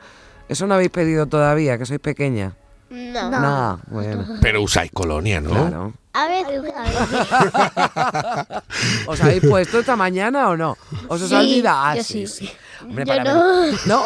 Eso 0.51 0.67
no 0.67 0.75
habéis 0.75 0.91
pedido 0.91 1.27
todavía, 1.27 1.79
que 1.79 1.87
sois 1.87 2.01
pequeña. 2.01 2.57
No. 2.91 3.31
No, 3.31 3.81
bueno. 3.87 4.27
Pero 4.43 4.63
usáis 4.63 4.91
colonia, 4.91 5.41
¿no? 5.41 5.51
Claro. 5.51 5.93
A 6.13 6.27
ver, 6.27 6.45
¿Os 9.07 9.21
habéis 9.21 9.47
puesto 9.47 9.79
esta 9.79 9.95
mañana 9.95 10.49
o 10.49 10.57
no? 10.57 10.77
¿Os 11.07 11.23
os 11.23 11.33
ha 11.33 11.39
olvidado? 11.39 12.01
Ah, 12.01 12.03
sí, 12.03 12.27
sí. 12.27 12.51
Hombre, 12.83 13.05
no. 13.05 13.67
no 13.87 14.03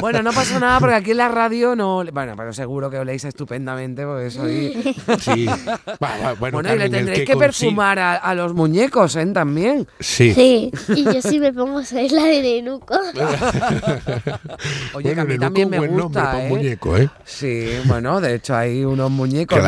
bueno. 0.00 0.22
no 0.22 0.32
pasa 0.32 0.58
nada 0.58 0.80
porque 0.80 0.94
aquí 0.94 1.10
en 1.12 1.18
la 1.18 1.28
radio 1.28 1.76
no. 1.76 2.04
Bueno, 2.12 2.34
pero 2.36 2.52
seguro 2.52 2.90
que 2.90 2.98
oléis 2.98 3.24
estupendamente 3.24 4.04
porque 4.04 4.30
soy. 4.30 4.94
Sí. 5.20 5.48
bueno, 6.40 6.60
y 6.74 6.78
le 6.78 6.90
tendréis 6.90 7.26
que, 7.26 7.36
perfumar 7.36 7.98
a, 7.98 8.34
los 8.34 8.54
muñecos, 8.54 9.16
¿eh? 9.16 9.26
También. 9.26 9.86
Sí. 10.00 10.32
Sí. 10.32 10.70
Y 10.94 11.04
yo 11.04 11.20
sí 11.22 11.38
me 11.38 11.52
pongo 11.52 11.80
es 11.80 12.12
la 12.12 12.24
de 12.24 12.42
Nenuco. 12.42 12.94
Oye, 14.94 15.14
que 15.14 15.20
a 15.20 15.24
mí 15.24 15.38
también 15.38 15.70
me 15.70 15.86
gusta. 15.86 16.44
¿eh? 16.44 16.48
muñeco, 16.48 16.96
¿eh? 16.96 17.08
Sí, 17.24 17.68
bueno, 17.86 18.20
de 18.20 18.36
hecho 18.36 18.56
hay 18.56 18.84
unos 18.84 19.10
muñecos 19.10 19.58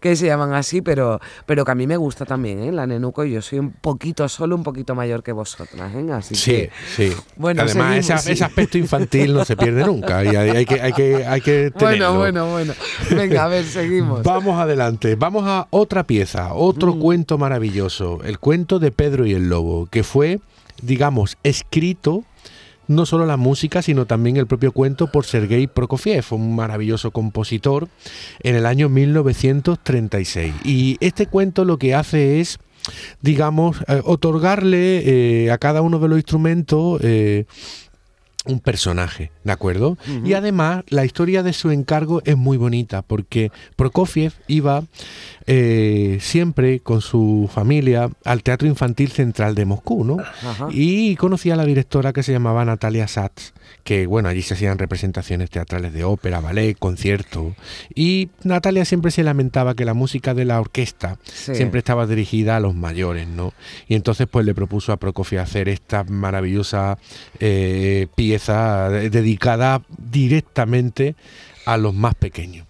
que 0.00 0.16
se 0.16 0.26
llaman 0.26 0.54
así, 0.54 0.82
pero, 0.82 1.20
pero 1.46 1.64
que 1.64 1.70
a 1.70 1.74
mí 1.74 1.86
me 1.86 1.96
gusta 1.96 2.24
también, 2.24 2.62
¿eh? 2.62 2.72
La 2.72 2.86
Nenuco. 2.86 3.24
Y 3.24 3.32
yo 3.32 3.42
soy 3.42 3.58
un 3.58 3.72
poquito, 3.72 4.28
solo 4.28 4.56
un 4.56 4.62
poquito 4.62 4.94
mayor 4.94 5.22
que 5.22 5.32
vosotras, 5.32 5.94
¿eh? 5.94 6.12
Así 6.12 6.34
sí, 6.34 6.68
sí. 6.96 7.12
Bueno, 7.36 7.62
Además, 7.62 8.10
ese, 8.10 8.44
aspecto 8.44 8.78
infantil 8.78 9.32
no 9.32 9.44
se 9.44 9.56
pierde 9.56 9.84
nunca 9.84 10.24
y 10.24 10.34
hay, 10.34 10.66
que, 10.66 10.80
hay, 10.80 10.92
que, 10.92 11.24
hay 11.24 11.40
que 11.40 11.70
tenerlo. 11.76 12.16
Bueno, 12.16 12.46
bueno, 12.48 12.50
bueno. 12.50 12.74
Venga, 13.10 13.44
a 13.44 13.48
ver, 13.48 13.64
seguimos. 13.64 14.22
Vamos 14.24 14.60
adelante. 14.60 15.14
Vamos 15.14 15.44
a 15.46 15.68
otra 15.70 16.04
pieza, 16.04 16.54
otro 16.54 16.94
mm. 16.94 17.00
cuento 17.00 17.38
maravilloso. 17.38 18.20
El 18.24 18.38
cuento 18.38 18.78
de 18.78 18.90
Pedro 18.90 19.26
y 19.26 19.34
el 19.34 19.48
Lobo, 19.48 19.86
que 19.86 20.02
fue, 20.02 20.40
digamos, 20.82 21.38
escrito 21.42 22.24
no 22.88 23.06
solo 23.06 23.26
la 23.26 23.36
música, 23.36 23.82
sino 23.82 24.06
también 24.06 24.36
el 24.36 24.46
propio 24.46 24.72
cuento 24.72 25.12
por 25.12 25.26
Sergei 25.26 25.66
Prokofiev, 25.66 26.24
un 26.30 26.56
maravilloso 26.56 27.10
compositor, 27.10 27.88
en 28.42 28.56
el 28.56 28.66
año 28.66 28.88
1936. 28.88 30.54
Y 30.64 30.96
este 31.00 31.26
cuento 31.26 31.64
lo 31.64 31.78
que 31.78 31.94
hace 31.94 32.40
es 32.40 32.58
digamos, 33.20 33.78
eh, 33.88 34.00
otorgarle 34.04 35.44
eh, 35.44 35.50
a 35.50 35.58
cada 35.58 35.82
uno 35.82 35.98
de 35.98 36.08
los 36.08 36.18
instrumentos 36.18 37.00
eh, 37.02 37.46
un 38.48 38.60
personaje, 38.60 39.30
¿De 39.44 39.52
acuerdo? 39.52 39.98
Y 40.24 40.32
además 40.32 40.84
la 40.88 41.04
historia 41.04 41.42
de 41.42 41.52
su 41.52 41.70
encargo 41.70 42.22
es 42.24 42.36
muy 42.36 42.56
bonita 42.56 43.02
porque 43.02 43.52
Prokofiev 43.76 44.32
iba 44.46 44.84
eh, 45.46 46.18
siempre 46.20 46.80
con 46.80 47.00
su 47.00 47.48
familia 47.52 48.10
al 48.24 48.42
Teatro 48.42 48.66
Infantil 48.66 49.10
Central 49.10 49.54
de 49.54 49.66
Moscú, 49.66 50.04
¿no? 50.04 50.16
Y 50.70 51.16
conocía 51.16 51.54
a 51.54 51.56
la 51.56 51.64
directora 51.64 52.12
que 52.12 52.22
se 52.22 52.32
llamaba 52.32 52.64
Natalia 52.64 53.06
Satz, 53.06 53.52
que 53.88 54.06
bueno, 54.06 54.28
allí 54.28 54.42
se 54.42 54.52
hacían 54.52 54.76
representaciones 54.76 55.48
teatrales 55.48 55.94
de 55.94 56.04
ópera, 56.04 56.40
ballet, 56.40 56.78
concierto. 56.78 57.56
Y 57.94 58.28
Natalia 58.44 58.84
siempre 58.84 59.10
se 59.10 59.22
lamentaba 59.22 59.74
que 59.74 59.86
la 59.86 59.94
música 59.94 60.34
de 60.34 60.44
la 60.44 60.60
orquesta 60.60 61.18
siempre 61.24 61.78
estaba 61.78 62.06
dirigida 62.06 62.58
a 62.58 62.60
los 62.60 62.74
mayores, 62.74 63.26
¿no? 63.26 63.54
Y 63.86 63.94
entonces 63.94 64.26
pues 64.30 64.44
le 64.44 64.54
propuso 64.54 64.92
a 64.92 64.98
Prokofiev 64.98 65.40
hacer 65.40 65.70
esta 65.70 66.04
maravillosa 66.04 66.98
eh, 67.40 68.08
pieza 68.14 68.90
dedicada 68.90 69.80
directamente 69.96 71.16
a 71.64 71.78
los 71.78 71.94
más 71.94 72.14
pequeños. 72.14 72.67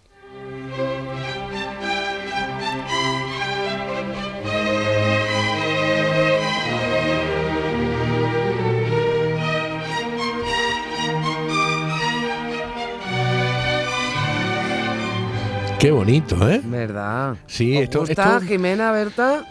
Qué 15.78 15.92
bonito, 15.92 16.50
¿eh? 16.50 16.60
¿Verdad? 16.64 17.36
Sí, 17.46 17.76
esto, 17.76 18.00
gusta, 18.00 18.40
Jimena, 18.40 18.90
Berta? 18.90 19.46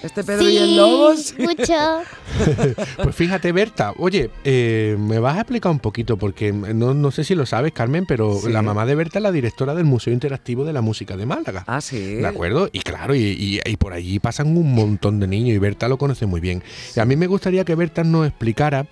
¿Este 0.00 0.22
Pedro 0.22 0.48
y 0.48 0.56
el 0.56 0.76
Lobo? 0.76 1.16
Sí, 1.16 1.34
mucho. 1.38 2.02
pues 3.02 3.16
fíjate, 3.16 3.50
Berta, 3.50 3.92
oye, 3.98 4.30
eh, 4.44 4.96
me 4.96 5.18
vas 5.18 5.36
a 5.36 5.40
explicar 5.40 5.72
un 5.72 5.80
poquito, 5.80 6.16
porque 6.16 6.52
no, 6.52 7.10
sé 7.10 7.24
si 7.24 7.34
lo 7.34 7.46
sabes, 7.46 7.72
Carmen, 7.72 8.06
pero 8.06 8.40
la 8.48 8.62
mamá 8.62 8.86
de 8.86 8.94
Berta 8.94 9.18
es 9.18 9.24
la 9.24 9.32
directora 9.32 9.74
del 9.74 9.84
Museo 9.84 10.12
Interactivo 10.12 10.64
de 10.64 10.72
la 10.72 10.82
Música 10.82 11.16
de 11.16 11.26
Málaga. 11.26 11.64
Ah, 11.66 11.80
sí. 11.80 12.14
¿De 12.14 12.28
acuerdo? 12.28 12.68
Y 12.72 12.80
claro, 12.82 13.16
y, 13.16 13.60
y 13.64 13.76
por 13.76 13.92
allí 13.92 14.20
pasan 14.20 14.56
un 14.56 14.74
montón 14.74 15.18
de 15.18 15.26
niños 15.26 15.56
y 15.56 15.58
Berta 15.58 15.88
lo 15.88 15.98
conoce 15.98 16.26
muy 16.26 16.40
bien. 16.40 16.62
Y 16.94 17.00
a 17.00 17.04
mí 17.04 17.16
me 17.16 17.26
gustaría 17.26 17.64
que 17.64 17.74
Berta 17.74 18.04
nos 18.04 18.28
explicara 18.28 18.86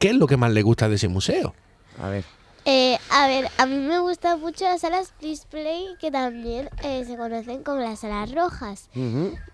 qué 0.00 0.08
es 0.08 0.16
lo 0.16 0.26
que 0.26 0.36
más 0.36 0.50
le 0.52 0.62
gusta 0.62 0.88
de 0.88 0.96
ese 0.96 1.06
museo. 1.06 1.54
A 2.02 2.08
ver. 2.08 2.24
Eh, 2.70 2.98
a 3.08 3.26
ver, 3.26 3.48
a 3.56 3.64
mí 3.64 3.78
me 3.78 3.98
gustan 4.00 4.38
mucho 4.42 4.66
las 4.66 4.82
salas 4.82 5.14
display 5.22 5.86
que 5.98 6.10
también 6.10 6.68
eh, 6.82 7.02
se 7.06 7.16
conocen 7.16 7.62
como 7.62 7.78
las 7.80 8.00
salas 8.00 8.30
rojas, 8.30 8.90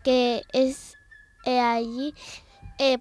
que 0.03 0.43
es 0.53 0.95
eh, 1.45 1.61
allí 1.61 2.13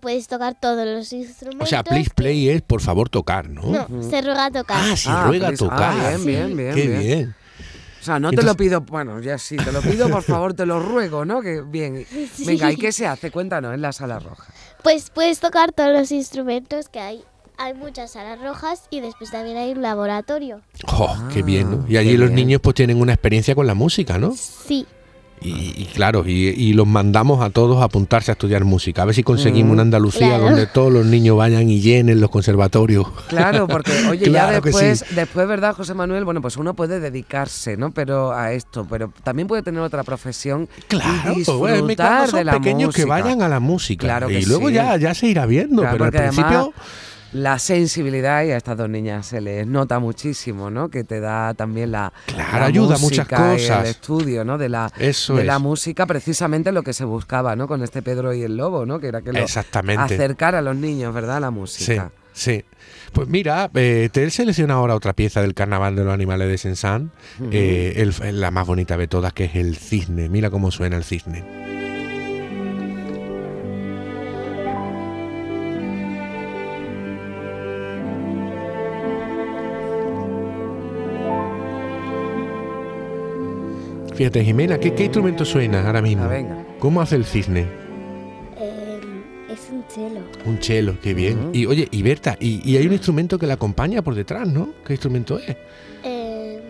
puedes 0.01 0.27
tocar 0.27 0.53
todos 0.53 0.85
los 0.85 1.11
instrumentos. 1.13 1.67
O 1.67 1.69
sea, 1.69 1.83
please 1.83 2.11
play 2.13 2.47
es 2.47 2.61
por 2.61 2.79
favor 2.81 3.09
tocar, 3.09 3.49
¿no? 3.49 3.63
No, 3.63 4.03
se 4.03 4.21
ruega 4.21 4.51
tocar. 4.51 4.81
Ah, 4.83 4.95
se 4.95 5.09
ah, 5.09 5.25
ruega 5.25 5.51
tocar. 5.53 5.81
Ah, 5.81 6.09
bien, 6.17 6.25
bien, 6.25 6.57
bien. 6.57 6.75
Qué 6.75 6.87
bien. 6.87 7.35
O 7.99 8.03
sea, 8.03 8.19
no 8.19 8.29
te 8.31 8.43
lo 8.43 8.53
pido, 8.53 8.81
bueno, 8.81 9.19
ya 9.19 9.39
sí, 9.39 9.57
te 9.57 9.71
lo 9.71 9.81
pido, 9.81 10.09
por 10.09 10.21
favor, 10.21 10.53
te 10.53 10.67
lo 10.67 10.79
ruego, 10.79 11.25
¿no? 11.25 11.41
Que 11.41 11.61
bien. 11.61 12.05
Venga, 12.45 12.71
¿y 12.71 12.77
qué 12.77 12.91
se 12.91 13.07
hace? 13.07 13.31
Cuéntanos 13.31 13.73
en 13.73 13.81
la 13.81 13.91
sala 13.91 14.19
roja. 14.19 14.53
Pues 14.83 15.09
puedes 15.09 15.39
tocar 15.39 15.71
todos 15.71 15.91
los 15.91 16.11
instrumentos 16.11 16.87
que 16.87 16.99
hay 16.99 17.23
hay 17.57 17.73
muchas 17.73 18.11
salas 18.11 18.41
rojas 18.41 18.83
y 18.89 18.99
después 18.99 19.31
también 19.31 19.57
hay 19.57 19.71
un 19.71 19.81
laboratorio. 19.81 20.61
¡Oh, 20.87 21.15
qué 21.33 21.43
bien! 21.43 21.71
¿no? 21.71 21.85
Y 21.87 21.97
allí 21.97 22.17
los 22.17 22.31
niños 22.31 22.61
pues 22.61 22.75
tienen 22.75 22.99
una 22.99 23.13
experiencia 23.13 23.55
con 23.55 23.67
la 23.67 23.73
música, 23.73 24.17
¿no? 24.17 24.33
Sí. 24.35 24.85
Y, 25.45 25.85
claro, 25.93 26.23
y, 26.25 26.71
los 26.73 26.87
mandamos 26.87 27.43
a 27.43 27.49
todos 27.49 27.81
a 27.81 27.85
apuntarse 27.85 28.31
a 28.31 28.33
estudiar 28.33 28.63
música. 28.63 29.01
A 29.01 29.05
ver 29.05 29.13
si 29.13 29.23
conseguimos 29.23 29.71
mm, 29.71 29.73
una 29.73 29.81
Andalucía 29.81 30.37
donde 30.37 30.67
todos 30.67 30.91
los 30.91 31.05
niños 31.05 31.35
vayan 31.35 31.69
y 31.69 31.81
llenen 31.81 32.21
los 32.21 32.29
conservatorios. 32.29 33.07
Claro, 33.27 33.67
porque 33.67 33.91
oye, 34.09 34.31
ya 34.31 34.51
después, 34.51 35.03
después, 35.13 35.47
¿verdad, 35.47 35.75
José 35.75 35.93
Manuel? 35.95 36.23
Bueno, 36.23 36.41
pues 36.41 36.55
uno 36.55 36.75
puede 36.75 37.01
dedicarse, 37.01 37.75
¿no? 37.75 37.91
Pero 37.91 38.31
a 38.31 38.53
esto, 38.53 38.87
pero 38.89 39.11
también 39.23 39.49
puede 39.49 39.63
tener 39.63 39.81
otra 39.81 40.03
profesión. 40.03 40.69
Claro, 40.87 41.33
y 41.33 41.39
disfrutar 41.39 42.31
de 42.31 42.45
la 42.45 42.53
pequeños 42.53 42.95
que 42.95 43.03
vayan 43.03 43.41
a 43.41 43.49
la 43.49 43.59
música. 43.59 44.05
Claro 44.05 44.29
y 44.29 44.45
luego 44.45 44.69
ya, 44.69 44.95
ya 44.95 45.13
se 45.13 45.27
irá 45.27 45.45
viendo, 45.45 45.81
pero 45.91 46.05
al 46.05 46.11
principio 46.11 46.73
la 47.33 47.59
sensibilidad 47.59 48.43
y 48.43 48.51
a 48.51 48.57
estas 48.57 48.77
dos 48.77 48.89
niñas 48.89 49.25
se 49.25 49.41
les 49.41 49.67
nota 49.67 49.99
muchísimo, 49.99 50.69
¿no? 50.69 50.89
Que 50.89 51.03
te 51.03 51.19
da 51.19 51.53
también 51.53 51.91
la, 51.91 52.13
claro, 52.25 52.65
ayuda 52.65 52.97
muchas 52.99 53.27
cosas. 53.27 53.83
el 53.83 53.85
estudio, 53.87 54.45
¿no? 54.45 54.57
De 54.57 54.69
la 54.69 54.91
de 54.97 55.43
la 55.43 55.59
música, 55.59 56.05
precisamente 56.05 56.71
lo 56.71 56.83
que 56.83 56.93
se 56.93 57.05
buscaba, 57.05 57.55
¿no? 57.55 57.67
Con 57.67 57.83
este 57.83 58.01
Pedro 58.01 58.33
y 58.33 58.43
el 58.43 58.57
Lobo, 58.57 58.85
¿no? 58.85 58.99
Que 58.99 59.07
era 59.07 59.21
que 59.21 59.33
lo 59.33 59.43
acercar 59.43 60.55
a 60.55 60.61
los 60.61 60.75
niños, 60.75 61.13
¿verdad? 61.13 61.37
A 61.37 61.39
la 61.39 61.51
música. 61.51 62.11
Sí, 62.33 62.55
sí. 62.61 62.65
Pues 63.13 63.27
mira, 63.27 63.69
eh, 63.75 64.09
te 64.11 64.23
he 64.23 64.29
seleccionado 64.31 64.79
ahora 64.79 64.95
otra 64.95 65.13
pieza 65.13 65.41
del 65.41 65.53
Carnaval 65.53 65.95
de 65.95 66.03
los 66.03 66.13
Animales 66.13 66.47
de 66.47 66.57
Sensan, 66.57 67.11
eh, 67.51 68.11
la 68.31 68.49
más 68.49 68.65
bonita 68.65 68.97
de 68.97 69.07
todas, 69.07 69.33
que 69.33 69.45
es 69.45 69.55
el 69.55 69.77
cisne. 69.77 70.29
Mira 70.29 70.49
cómo 70.49 70.71
suena 70.71 70.97
el 70.97 71.03
cisne. 71.03 71.62
Fíjate, 84.15 84.43
Jimena, 84.43 84.79
¿qué, 84.79 84.93
instrumento 85.03 85.43
suena 85.43 85.85
ahora 85.85 86.01
mismo? 86.01 86.27
venga. 86.27 86.63
¿Cómo 86.79 87.01
hace 87.01 87.15
el 87.15 87.25
cisne? 87.25 87.61
Em, 88.59 89.23
es 89.49 89.69
un 89.71 89.83
cello. 89.89 90.21
Un 90.45 90.61
cello, 90.61 90.95
qué 91.01 91.13
bien. 91.13 91.49
Y 91.51 91.65
oye, 91.65 91.87
y 91.89 92.03
Berta, 92.03 92.37
y, 92.39 92.77
hay 92.77 92.85
un 92.85 92.93
instrumento 92.93 93.39
que 93.39 93.47
la 93.47 93.55
acompaña 93.55 94.03
por 94.03 94.13
detrás, 94.13 94.47
¿no? 94.47 94.69
¿Qué 94.85 94.93
instrumento 94.93 95.39
es? 95.39 95.57
Em, 96.03 96.61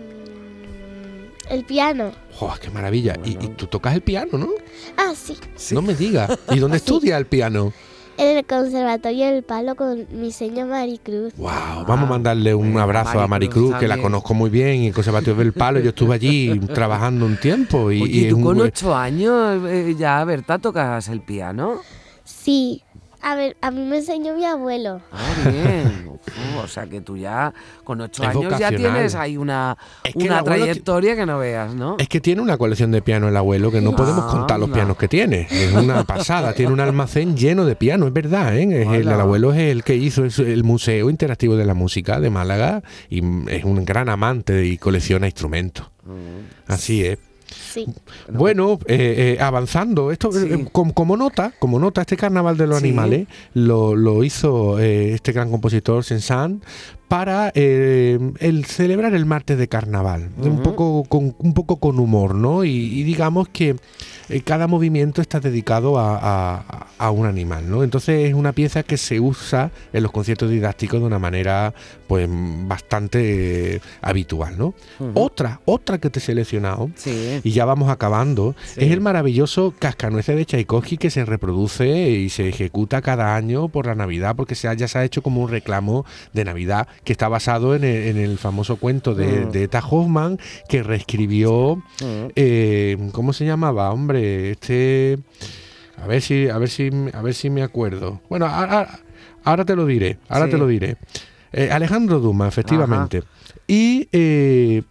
el 1.50 1.64
piano. 1.64 2.12
¡Oh, 2.40 2.54
qué 2.60 2.70
maravilla! 2.70 3.16
Y, 3.24 3.34
tú 3.34 3.66
tocas 3.66 3.94
el 3.94 4.00
piano, 4.00 4.38
¿no? 4.38 4.48
Ah, 4.96 5.12
sí. 5.14 5.36
No 5.74 5.82
me 5.82 5.94
digas. 5.94 6.38
¿Y 6.50 6.58
dónde 6.58 6.76
estudia 6.78 7.18
el 7.18 7.26
piano? 7.26 7.72
En 8.16 8.36
el 8.36 8.44
Conservatorio 8.44 9.26
del 9.26 9.42
Palo 9.42 9.74
con 9.74 10.06
mi 10.12 10.30
señora 10.32 10.66
Maricruz. 10.66 11.34
Wow, 11.36 11.84
vamos 11.86 12.08
a 12.08 12.12
mandarle 12.12 12.54
un 12.54 12.78
abrazo 12.78 13.20
a 13.20 13.26
Maricruz, 13.26 13.76
que 13.76 13.88
la 13.88 13.98
conozco 13.98 14.34
muy 14.34 14.50
bien, 14.50 14.68
en 14.68 14.84
el 14.84 14.94
Conservatorio 14.94 15.36
del 15.36 15.52
Palo. 15.52 15.80
Yo 15.80 15.90
estuve 15.90 16.14
allí 16.14 16.58
trabajando 16.74 17.26
un 17.26 17.36
tiempo. 17.38 17.90
Y, 17.90 18.02
Oye, 18.02 18.28
tú 18.28 18.40
con 18.40 18.60
ocho 18.60 18.94
años 18.94 19.62
eh, 19.66 19.94
ya, 19.98 20.24
Berta, 20.24 20.58
tocas 20.58 21.08
el 21.08 21.20
piano? 21.20 21.80
Sí. 22.24 22.82
A 23.26 23.36
ver, 23.36 23.56
a 23.62 23.70
mí 23.70 23.80
me 23.86 23.96
enseñó 23.96 24.36
mi 24.36 24.44
abuelo. 24.44 25.00
Ah, 25.10 25.48
bien. 25.50 26.10
o 26.62 26.68
sea 26.68 26.86
que 26.86 27.00
tú 27.00 27.16
ya 27.16 27.54
con 27.82 27.98
ocho 28.02 28.22
años 28.22 28.58
ya 28.58 28.68
tienes 28.68 29.14
ahí 29.14 29.38
una, 29.38 29.78
una 30.14 30.42
trayectoria 30.44 31.16
que 31.16 31.24
no 31.24 31.38
veas, 31.38 31.74
¿no? 31.74 31.96
Es 31.98 32.06
que 32.10 32.20
tiene 32.20 32.42
una 32.42 32.58
colección 32.58 32.90
de 32.90 33.00
piano 33.00 33.26
el 33.26 33.36
abuelo 33.38 33.70
que 33.70 33.80
no 33.80 33.96
podemos 33.96 34.26
contar 34.26 34.60
los 34.60 34.68
pianos 34.68 34.98
que 34.98 35.08
tiene. 35.08 35.46
Es 35.50 35.72
una 35.72 36.04
pasada. 36.04 36.52
tiene 36.52 36.70
un 36.70 36.80
almacén 36.80 37.34
lleno 37.34 37.64
de 37.64 37.76
pianos, 37.76 38.08
es 38.08 38.12
verdad. 38.12 38.58
¿eh? 38.58 38.82
el, 39.00 39.08
abuelo 39.08 39.54
es 39.54 39.60
el 39.60 39.84
que 39.84 39.94
hizo 39.94 40.24
el 40.24 40.62
Museo 40.62 41.08
Interactivo 41.08 41.56
de 41.56 41.64
la 41.64 41.72
Música 41.72 42.20
de 42.20 42.28
Málaga 42.28 42.82
y 43.08 43.22
es 43.50 43.64
un 43.64 43.86
gran 43.86 44.10
amante 44.10 44.66
y 44.66 44.76
colecciona 44.76 45.26
instrumentos. 45.26 45.90
Mm. 46.04 46.70
Así 46.70 47.06
es. 47.06 47.18
Bueno, 48.32 48.78
eh, 48.86 49.36
eh, 49.38 49.42
avanzando, 49.42 50.10
esto 50.10 50.30
eh, 50.38 50.66
como, 50.72 51.16
nota, 51.16 51.52
como 51.58 51.78
nota, 51.78 52.02
este 52.02 52.16
carnaval 52.16 52.56
de 52.56 52.66
los 52.66 52.78
animales 52.78 53.26
lo, 53.54 54.24
hizo 54.24 54.78
este 54.78 55.32
gran 55.32 55.50
compositor 55.50 56.04
Sensan 56.04 56.62
para 57.08 57.50
el 57.50 58.64
celebrar 58.66 59.14
el 59.14 59.26
martes 59.26 59.58
de 59.58 59.68
carnaval, 59.68 60.30
un 60.38 60.62
poco 60.62 61.04
con 61.04 61.34
un 61.38 61.54
poco 61.54 61.76
con 61.76 61.98
humor, 61.98 62.34
¿no? 62.34 62.64
y 62.64 63.02
digamos 63.02 63.48
que 63.48 63.76
eh, 64.28 64.40
cada 64.42 64.66
movimiento 64.66 65.20
está 65.20 65.40
dedicado 65.40 65.98
a, 65.98 67.10
un 67.10 67.26
animal, 67.26 67.68
¿no? 67.68 67.84
Entonces 67.84 68.28
es 68.28 68.34
una 68.34 68.52
pieza 68.52 68.82
que 68.82 68.96
se 68.96 69.20
usa 69.20 69.70
en 69.92 70.02
los 70.02 70.10
conciertos 70.10 70.48
didácticos 70.48 71.00
de 71.00 71.06
una 71.06 71.18
manera 71.18 71.74
pues 72.06 72.28
bastante 72.30 73.80
habitual, 74.00 74.56
¿no? 74.56 74.74
Otra, 75.12 75.60
otra 75.66 75.98
que 75.98 76.08
te 76.10 76.18
he 76.18 76.22
seleccionado, 76.22 76.90
y 77.42 77.50
ya 77.50 77.66
vamos 77.66 77.90
acabando, 77.90 78.54
es 78.76 78.90
el 78.90 79.00
maravilloso 79.00 79.74
Cascanueces 79.78 80.36
de 80.36 80.46
Tchaikovsky 80.46 80.96
que 80.96 81.10
se 81.10 81.24
reproduce 81.24 81.86
y 82.10 82.30
se 82.30 82.48
ejecuta 82.48 83.02
cada 83.02 83.36
año 83.36 83.68
por 83.68 83.86
la 83.86 83.94
Navidad, 83.94 84.34
porque 84.34 84.54
se 84.54 84.74
ya 84.76 84.88
se 84.88 84.98
ha 84.98 85.04
hecho 85.04 85.22
como 85.22 85.42
un 85.42 85.50
reclamo 85.50 86.04
de 86.32 86.44
Navidad 86.44 86.88
que 87.04 87.12
está 87.12 87.28
basado 87.28 87.74
en 87.74 87.84
el, 87.84 88.38
famoso 88.38 88.76
cuento 88.76 89.14
de, 89.14 89.46
de, 89.46 89.64
Eta 89.64 89.82
Hoffman 89.88 90.38
que 90.68 90.82
reescribió, 90.82 91.82
eh, 92.34 92.96
¿cómo 93.12 93.32
se 93.32 93.44
llamaba? 93.44 93.92
Hombre, 93.92 94.13
este. 94.16 95.18
A 96.02 96.06
ver 96.06 96.22
si, 96.22 96.48
a 96.48 96.58
ver 96.58 96.68
si, 96.68 96.90
a 97.12 97.22
ver 97.22 97.34
si 97.34 97.50
me 97.50 97.62
acuerdo. 97.62 98.20
Bueno, 98.28 98.46
ahora, 98.46 99.64
te 99.64 99.76
lo 99.76 99.86
diré. 99.86 100.18
Ahora 100.28 100.48
te 100.48 100.58
lo 100.58 100.66
diré. 100.66 100.96
Eh, 101.52 101.70
Alejandro 101.70 102.18
Duma, 102.18 102.48
efectivamente. 102.48 103.22
Y 103.66 104.08
eh, 104.12 104.82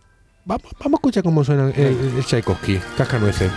vamos, 0.45 0.71
vamos 0.79 0.97
a 0.97 0.99
escuchar 0.99 1.23
cómo 1.23 1.43
suena 1.43 1.69
el, 1.71 1.97
el 2.17 2.25
Tchaikovsky, 2.25 2.79
Cascanueces. 2.97 3.51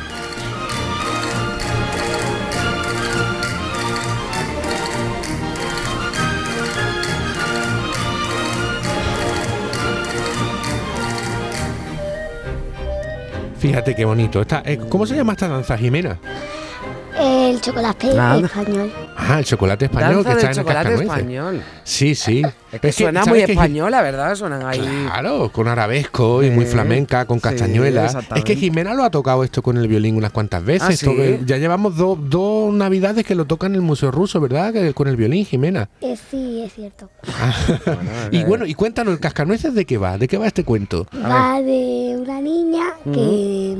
Fíjate 13.66 13.96
qué 13.96 14.04
bonito. 14.04 14.40
Eh, 14.64 14.78
¿Cómo 14.88 15.06
se 15.06 15.16
llama 15.16 15.32
esta 15.32 15.48
danza, 15.48 15.76
Jimena? 15.76 16.20
El 17.18 17.60
chocolate 17.60 18.08
español. 18.08 18.92
Ah, 19.16 19.38
el 19.38 19.44
chocolate 19.44 19.84
español 19.86 20.24
que 20.24 20.32
está 20.32 20.46
en 20.48 20.54
chocolate 20.54 20.94
el 20.94 21.02
español. 21.02 21.62
Sí, 21.84 22.14
sí. 22.14 22.42
Es 22.70 22.80
que, 22.80 22.92
suena 22.92 23.24
muy 23.24 23.40
española, 23.40 24.02
¿verdad? 24.02 24.34
Suenan 24.34 24.66
ahí. 24.66 24.80
Claro, 24.80 25.50
con 25.50 25.68
arabesco 25.68 26.42
y 26.42 26.50
muy 26.50 26.66
flamenca, 26.66 27.24
con 27.24 27.40
castañuela. 27.40 28.10
es 28.34 28.44
que 28.44 28.56
Jimena 28.56 28.94
lo 28.94 29.04
ha 29.04 29.10
tocado 29.10 29.44
esto 29.44 29.62
con 29.62 29.78
el 29.78 29.88
violín 29.88 30.16
unas 30.16 30.32
cuantas 30.32 30.64
veces. 30.64 31.02
Ah, 31.04 31.12
ya 31.44 31.56
llevamos 31.56 31.96
dos 31.96 32.72
navidades 32.74 33.24
que 33.24 33.34
lo 33.34 33.46
toca 33.46 33.66
en 33.66 33.74
el 33.74 33.82
Museo 33.82 34.10
Ruso, 34.10 34.40
¿verdad? 34.40 34.74
Con 34.94 35.08
el 35.08 35.16
violín, 35.16 35.46
Jimena. 35.46 35.88
Eh, 36.02 36.16
sí, 36.30 36.62
es 36.62 36.74
cierto. 36.74 37.08
y 38.30 38.44
bueno, 38.44 38.66
y 38.66 38.74
cuéntanos, 38.74 39.14
¿el 39.14 39.20
cascanueces 39.20 39.74
de 39.74 39.86
qué 39.86 39.96
va? 39.96 40.18
¿De 40.18 40.28
qué 40.28 40.36
va 40.36 40.46
este 40.46 40.64
cuento? 40.64 41.06
Va 41.14 41.62
de 41.62 42.16
una 42.20 42.40
niña 42.40 42.84
que, 43.04 43.76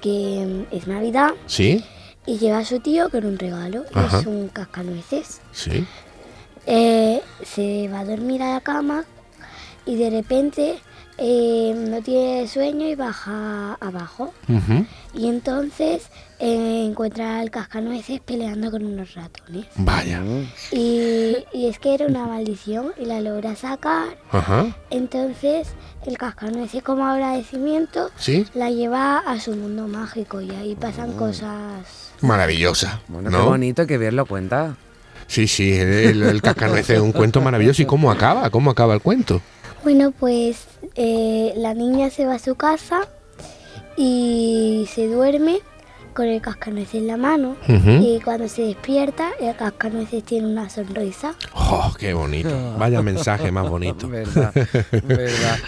que 0.00 0.66
es 0.70 0.86
Navidad. 0.86 1.30
Sí 1.46 1.84
y 2.26 2.38
lleva 2.38 2.58
a 2.58 2.64
su 2.64 2.80
tío 2.80 3.08
con 3.10 3.24
un 3.24 3.38
regalo. 3.38 3.84
Es 4.06 4.26
un 4.26 4.48
cascanueces. 4.48 5.40
Sí. 5.52 5.86
Eh, 6.66 7.22
se 7.44 7.88
va 7.88 8.00
a 8.00 8.04
dormir 8.04 8.42
a 8.42 8.54
la 8.54 8.60
cama 8.60 9.04
y 9.84 9.94
de 9.94 10.10
repente 10.10 10.80
eh, 11.16 11.72
no 11.76 12.02
tiene 12.02 12.48
sueño 12.48 12.88
y 12.88 12.94
baja 12.94 13.74
abajo. 13.74 14.34
Y 15.14 15.28
entonces 15.28 16.08
eh, 16.38 16.86
encuentra 16.86 17.38
al 17.40 17.50
cascanueces 17.50 18.20
peleando 18.20 18.70
con 18.70 18.84
unos 18.84 19.14
ratones. 19.14 19.66
Vaya. 19.76 20.22
Y, 20.70 21.44
es 21.52 21.78
que 21.78 21.94
era 21.94 22.06
una 22.06 22.26
maldición 22.26 22.92
y 22.98 23.06
la 23.06 23.20
logra 23.20 23.56
sacar. 23.56 24.16
Entonces 24.90 25.68
el 26.04 26.18
cascanueces 26.18 26.82
como 26.82 27.06
agradecimiento 27.06 28.10
la 28.54 28.70
lleva 28.70 29.18
a 29.18 29.40
su 29.40 29.52
mundo 29.56 29.88
mágico 29.88 30.40
y 30.40 30.50
ahí 30.50 30.74
pasan 30.74 31.16
mm. 31.16 31.18
cosas 31.18 32.12
maravillosas. 32.20 32.98
Bueno, 33.08 33.30
qué 33.30 33.36
bonito 33.36 33.86
que 33.86 33.98
bien 33.98 34.16
lo 34.16 34.26
cuenta. 34.26 34.76
Sí, 35.26 35.48
sí, 35.48 35.72
el, 35.72 36.22
el 36.22 36.42
cascanueces 36.42 36.96
es 36.96 37.02
un 37.02 37.12
cuento 37.12 37.40
maravilloso. 37.40 37.82
¿Y 37.82 37.86
cómo 37.86 38.10
acaba? 38.10 38.48
¿Cómo 38.50 38.70
acaba 38.70 38.94
el 38.94 39.00
cuento? 39.00 39.40
Bueno, 39.82 40.12
pues 40.12 40.66
eh, 40.94 41.52
la 41.56 41.74
niña 41.74 42.10
se 42.10 42.26
va 42.26 42.34
a 42.34 42.38
su 42.38 42.54
casa 42.54 43.08
y 43.96 44.88
se 44.92 45.08
duerme 45.08 45.60
con 46.16 46.26
el 46.26 46.40
cascanueces 46.40 46.94
en 46.94 47.06
la 47.08 47.18
mano 47.18 47.56
y 47.68 48.20
cuando 48.24 48.48
se 48.48 48.62
despierta 48.62 49.32
el 49.38 49.54
cascanueces 49.54 50.24
tiene 50.24 50.46
una 50.46 50.70
sonrisa. 50.70 51.34
¡Oh, 51.52 51.94
qué 51.98 52.14
bonito! 52.14 52.48
Vaya 52.78 53.02
mensaje 53.02 53.52
más 53.52 53.68
bonito. 53.68 54.08
verdad, 54.16 54.50
verdad. 55.04 55.58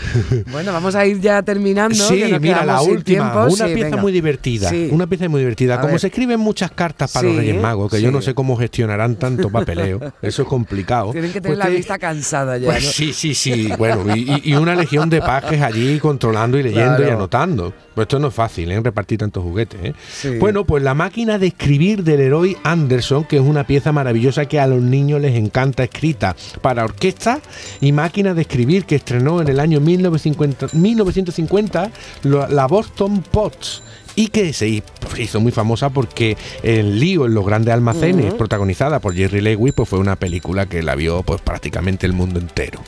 Bueno, 0.51 0.73
vamos 0.73 0.95
a 0.95 1.05
ir 1.05 1.21
ya 1.21 1.43
terminando. 1.43 1.95
Sí, 1.95 2.25
mira, 2.41 2.65
la 2.65 2.81
última, 2.81 3.47
una 3.47 3.67
pieza 3.67 3.97
muy 3.99 4.11
divertida. 4.11 4.71
Una 4.91 5.07
pieza 5.07 5.29
muy 5.29 5.41
divertida. 5.41 5.83
Como 5.83 5.99
se 5.99 6.07
escriben 6.07 6.41
muchas 6.41 6.71
cartas 6.71 7.13
para 7.13 7.29
los 7.29 7.37
Reyes 7.37 7.61
Magos, 7.61 7.93
que 7.93 8.01
yo 8.01 8.11
no 8.11 8.23
sé 8.23 8.33
cómo 8.35 8.57
gestionarán 8.57 9.17
tanto 9.17 9.51
papeleo, 9.51 10.01
eso 10.23 10.43
es 10.43 10.49
complicado. 10.49 11.13
Tienen 11.13 11.31
que 11.31 11.43
tener 11.43 11.59
pues 11.59 11.69
la 11.69 11.77
vista 11.77 11.99
cansada 11.99 12.57
ya. 12.57 12.71
Pues 12.71 12.91
sí, 12.91 13.13
sí, 13.13 13.35
sí. 13.35 13.71
Bueno, 13.77 14.17
y, 14.17 14.55
una 14.55 14.75
legión 14.75 15.11
de 15.11 15.21
pajes 15.21 15.61
allí 15.61 15.99
controlando 15.99 16.59
y 16.59 16.63
leyendo 16.63 17.07
y 17.07 17.11
anotando. 17.11 17.75
Pues 17.95 18.07
esto 18.07 18.19
no 18.21 18.29
es 18.29 18.35
fácil, 18.35 18.71
¿eh? 18.71 18.81
repartir 18.81 19.19
tantos 19.19 19.43
juguetes. 19.43 19.81
¿eh? 19.83 20.38
Bueno, 20.38 20.64
pues 20.64 20.83
la 20.83 20.94
máquina 20.94 21.38
de 21.38 21.48
escribir 21.48 22.05
del 22.05 22.20
héroe 22.20 22.57
Anderson, 22.62 23.24
que 23.24 23.37
es 23.37 23.42
una 23.42 23.64
pieza 23.64 23.92
maravillosa 23.92 24.46
que 24.46 24.61
a 24.61 24.66
los 24.66 24.83
niños 24.83 25.20
les 25.20 25.37
encanta, 25.37 25.85
escrita 25.85 26.37
para 26.62 26.85
orquesta 26.85 27.40
y 27.81 27.92
máquina 27.92 28.35
de 28.35 28.42
escribir 28.42 28.85
que 28.85 28.96
estrenó 28.96 29.42
en 29.42 29.48
el 29.48 29.61
año 29.61 29.81
1950, 29.81 31.90
la 32.22 32.66
Boston 32.66 33.22
Pots 33.31 33.83
y 34.14 34.29
que 34.29 34.53
se 34.53 34.83
hizo 35.18 35.40
muy 35.40 35.53
famosa 35.53 35.90
porque 35.90 36.37
El 36.62 36.98
lío 36.98 37.27
en 37.27 37.35
los 37.35 37.46
grandes 37.46 37.74
almacenes, 37.74 38.35
protagonizada 38.35 39.01
por 39.01 39.14
Jerry 39.14 39.40
Lewis, 39.40 39.72
pues 39.74 39.88
fue 39.88 39.98
una 39.98 40.16
película 40.16 40.66
que 40.66 40.83
la 40.83 40.94
vio 40.94 41.22
pues 41.22 41.40
prácticamente 41.40 42.07
el 42.07 42.12
mundo 42.12 42.40
entero. 42.40 42.83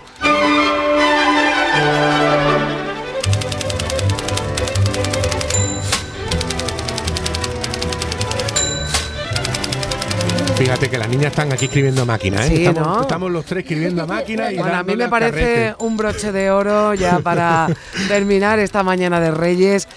Fíjate 10.60 10.90
que 10.90 10.98
las 10.98 11.08
niñas 11.08 11.28
están 11.28 11.50
aquí 11.54 11.64
escribiendo 11.64 12.02
a 12.02 12.04
máquina, 12.04 12.46
¿eh? 12.46 12.66
estamos, 13.00 13.30
los 13.30 13.46
tres 13.46 13.64
escribiendo 13.64 14.02
a 14.02 14.06
máquina. 14.06 14.52
Y 14.52 14.58
bueno, 14.58 14.76
a 14.76 14.82
mí 14.82 14.94
me 14.94 15.08
parece 15.08 15.74
un 15.78 15.96
broche 15.96 16.32
de 16.32 16.50
oro 16.50 16.92
ya 16.92 17.18
para 17.20 17.66
terminar 18.08 18.58
esta 18.58 18.82
mañana 18.82 19.20
de 19.20 19.30
Reyes. 19.30 19.88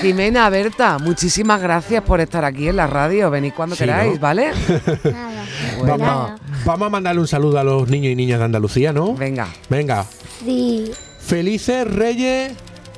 Jimena, 0.00 0.48
Berta, 0.48 0.98
muchísimas 0.98 1.60
gracias 1.60 2.04
por 2.04 2.20
estar 2.20 2.44
aquí 2.44 2.68
en 2.68 2.76
la 2.76 2.86
radio. 2.86 3.32
Venid 3.32 3.52
cuando 3.52 3.74
queráis, 3.74 4.20
¿vale? 4.20 4.52
Nada. 5.84 6.38
Vamos, 6.64 6.86
a 6.86 6.88
mandarle 6.88 7.20
un 7.20 7.26
saludo 7.26 7.58
a 7.58 7.64
los 7.64 7.88
niños 7.88 8.12
y 8.12 8.14
niñas 8.14 8.38
de 8.38 8.44
Andalucía, 8.44 8.92
¿no? 8.92 9.14
Venga. 9.14 9.48
Venga. 9.68 10.06
Sí. 10.44 10.92
Felices 11.18 11.84
Reyes. 11.92 12.52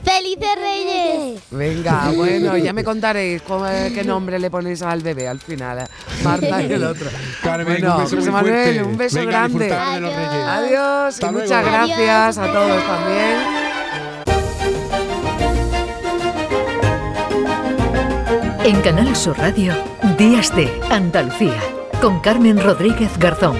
¡Felices 0.04 0.56
Reyes! 0.56 1.40
Venga, 1.50 2.10
bueno, 2.16 2.56
ya 2.56 2.72
me 2.72 2.84
contaréis 2.84 3.42
qué 3.42 4.04
nombre 4.04 4.38
le 4.38 4.50
ponéis 4.50 4.82
al 4.82 5.02
bebé 5.02 5.26
al 5.28 5.40
final. 5.40 5.88
Marta 6.22 6.62
y 6.62 6.72
el 6.72 6.84
otro. 6.84 7.08
Carmen, 7.42 7.84
un 7.86 8.10
beso 8.10 8.32
Manuel, 8.32 8.82
un 8.82 8.96
beso 8.96 9.26
grande. 9.26 9.72
Adiós. 9.72 11.18
y 11.20 11.24
muchas 11.26 11.64
gracias 11.64 12.38
a 12.38 12.52
todos 12.52 12.82
también. 12.86 13.64
En 18.64 18.80
Canal 18.80 19.14
Sur 19.14 19.36
Radio, 19.38 19.74
Días 20.16 20.54
de 20.56 20.70
Andalucía, 20.90 21.60
con 22.00 22.20
Carmen 22.20 22.58
Rodríguez 22.58 23.10
Garzón. 23.18 23.58